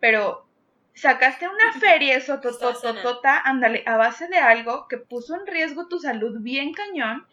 [0.00, 0.46] Pero
[0.94, 2.74] sacaste una feria eso Estás sana.
[2.80, 7.26] tototota, ándale, a base de algo que puso en riesgo tu salud bien cañón,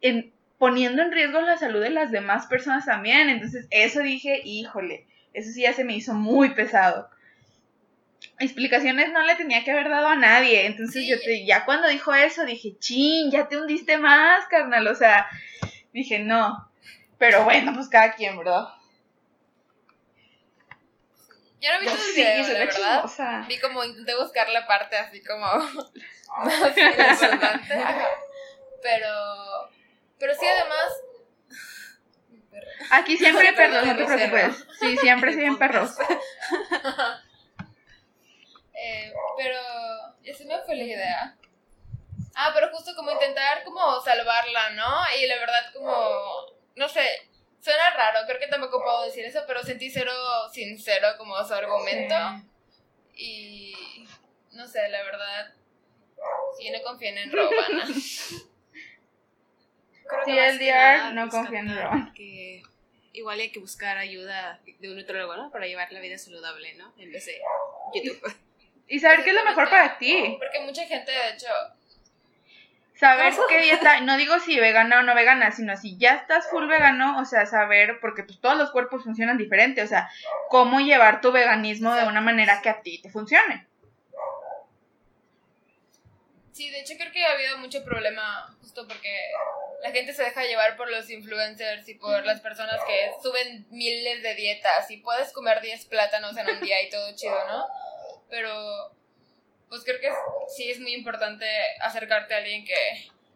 [0.00, 3.28] en, poniendo en riesgo la salud de las demás personas también.
[3.28, 7.10] Entonces, eso dije, híjole, eso sí ya se me hizo muy pesado.
[8.38, 10.66] Explicaciones no le tenía que haber dado a nadie.
[10.66, 11.10] Entonces, Sí.
[11.10, 14.86] yo te, ya cuando dijo eso, dije, chin, ya te hundiste más, carnal.
[14.86, 15.26] O sea,
[15.92, 16.70] dije, no.
[17.18, 18.68] Pero bueno, pues cada quien, ¿verdad?
[21.60, 23.44] Yo no vi todo el Sí, video, la verdad.
[23.48, 25.44] Vi como intenté buscar la parte así como
[26.44, 27.74] más importante.
[28.80, 29.08] Pero,
[30.22, 30.92] pero sí, además.
[32.92, 34.66] Aquí siempre hay perros, no te preocupes.
[34.78, 35.90] Sí, siempre siguen perros.
[38.84, 39.60] Eh, pero
[40.36, 41.36] se me fue la idea.
[42.34, 45.04] Ah, pero justo como intentar como salvarla, ¿no?
[45.20, 47.06] Y la verdad como, no sé,
[47.60, 50.12] Suena raro, creo que tampoco puedo decir eso, pero sentí cero
[50.52, 52.14] sincero como su argumento.
[53.14, 54.04] Y
[54.50, 55.54] no sé, la verdad,
[56.58, 57.86] sí, no confíen en Robana.
[60.08, 62.12] Creo el que no confía en que- Ron.
[62.14, 62.62] Que
[63.12, 65.50] igual hay que buscar ayuda de un nutriólogo, ¿no?
[65.50, 66.92] Para llevar la vida saludable, ¿no?
[66.98, 67.40] En vez de
[67.94, 68.34] YouTube.
[68.88, 70.36] Y saber qué es lo mejor para ti.
[70.38, 71.46] Porque mucha gente, de hecho,
[72.94, 73.48] Saber ¿Cómo?
[73.48, 77.18] qué dieta, no digo si vegana o no vegana, sino si ya estás full vegano,
[77.18, 80.08] o sea, saber, porque pues todos los cuerpos funcionan diferente, o sea,
[80.48, 83.66] cómo llevar tu veganismo de una manera que a ti te funcione.
[86.52, 89.18] Sí, de hecho creo que ha habido mucho problema justo porque
[89.82, 94.22] la gente se deja llevar por los influencers y por las personas que suben miles
[94.22, 97.66] de dietas y puedes comer 10 plátanos en un día y todo chido, ¿no?
[98.30, 98.94] Pero
[99.68, 100.10] pues creo que
[100.54, 101.46] sí es muy importante
[101.80, 102.74] acercarte a alguien que,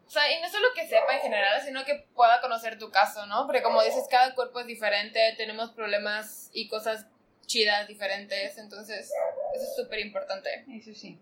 [0.05, 3.25] o sea, y no solo que sepa en general, sino que pueda conocer tu caso,
[3.25, 3.45] ¿no?
[3.45, 7.07] Porque como dices, cada cuerpo es diferente, tenemos problemas y cosas
[7.47, 9.11] chidas diferentes, entonces
[9.55, 10.63] eso es súper importante.
[10.69, 11.19] Eso sí.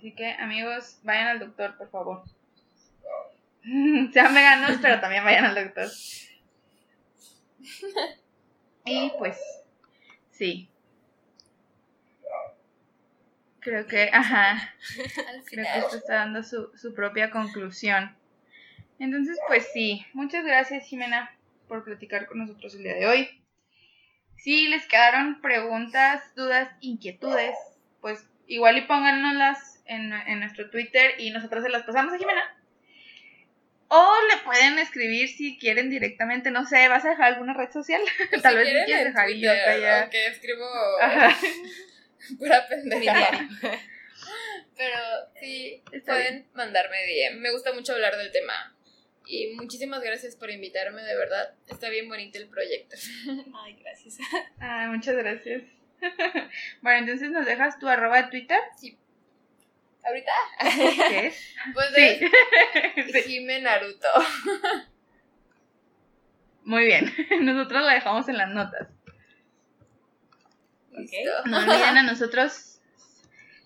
[0.00, 2.24] Así que, amigos, vayan al doctor, por favor.
[3.62, 5.88] Sean veganos, pero también vayan al doctor.
[8.86, 9.38] Y pues,
[10.30, 10.70] sí.
[13.58, 14.72] Creo que, ajá,
[15.44, 18.16] creo que esto está dando su, su propia conclusión.
[18.98, 21.30] Entonces, pues sí, muchas gracias Jimena
[21.68, 23.42] por platicar con nosotros el día de hoy.
[24.36, 27.54] Si les quedaron preguntas, dudas, inquietudes,
[28.00, 32.56] pues igual y pónganoslas en, en nuestro Twitter y nosotros se las pasamos a Jimena.
[33.88, 38.00] O le pueden escribir si quieren directamente, no sé, ¿vas a dejar alguna red social?
[38.30, 39.90] Pues Tal si vez si quieren quieres dejar yo Twitter.
[39.90, 40.66] Aunque escribo
[41.00, 41.36] Ajá.
[42.38, 43.48] pura pendeja.
[44.76, 44.96] Pero
[45.40, 47.40] sí, Está pueden mandarme DM.
[47.40, 48.74] Me gusta mucho hablar del tema.
[49.26, 51.54] Y muchísimas gracias por invitarme, de verdad.
[51.68, 52.96] Está bien bonito el proyecto.
[53.64, 54.18] Ay, gracias.
[54.58, 55.62] Ah, muchas gracias.
[56.82, 58.58] bueno, entonces nos dejas tu arroba de Twitter,
[60.02, 60.32] ¿Ahorita?
[61.08, 61.54] ¿qué es?
[61.74, 62.20] Pues Sí.
[62.96, 63.22] es Sí.
[63.22, 64.08] Jime Naruto.
[66.64, 68.88] Muy bien, nosotros la dejamos en las notas.
[70.92, 71.30] Listo.
[71.46, 72.80] No olviden a nosotros.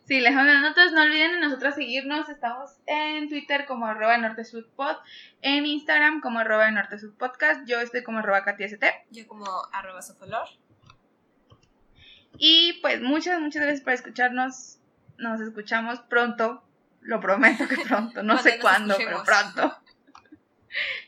[0.07, 0.93] Sí, les dejamos en las notas.
[0.93, 2.29] No olviden a nosotros seguirnos.
[2.29, 4.97] Estamos en Twitter como arroba nortesudpod,
[5.41, 7.67] en Instagram como arroba nortesudpodcast.
[7.67, 8.83] Yo estoy como arroba katiast.
[9.11, 10.47] Yo como arroba sofolor.
[12.39, 14.79] Y pues muchas, muchas gracias por escucharnos.
[15.19, 16.63] Nos escuchamos pronto.
[17.01, 18.23] Lo prometo que pronto.
[18.23, 19.77] No sé cuándo, pero pronto.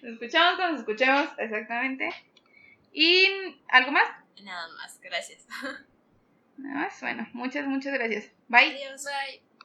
[0.03, 2.11] Nos escuchamos cuando nos escuchemos, exactamente.
[2.93, 3.27] Y
[3.69, 4.09] algo más.
[4.43, 5.47] Nada más, gracias.
[6.57, 7.01] Nada más.
[7.01, 8.31] Bueno, muchas, muchas gracias.
[8.49, 8.77] Bye.
[8.77, 9.05] Adiós.
[9.05, 9.46] Bye.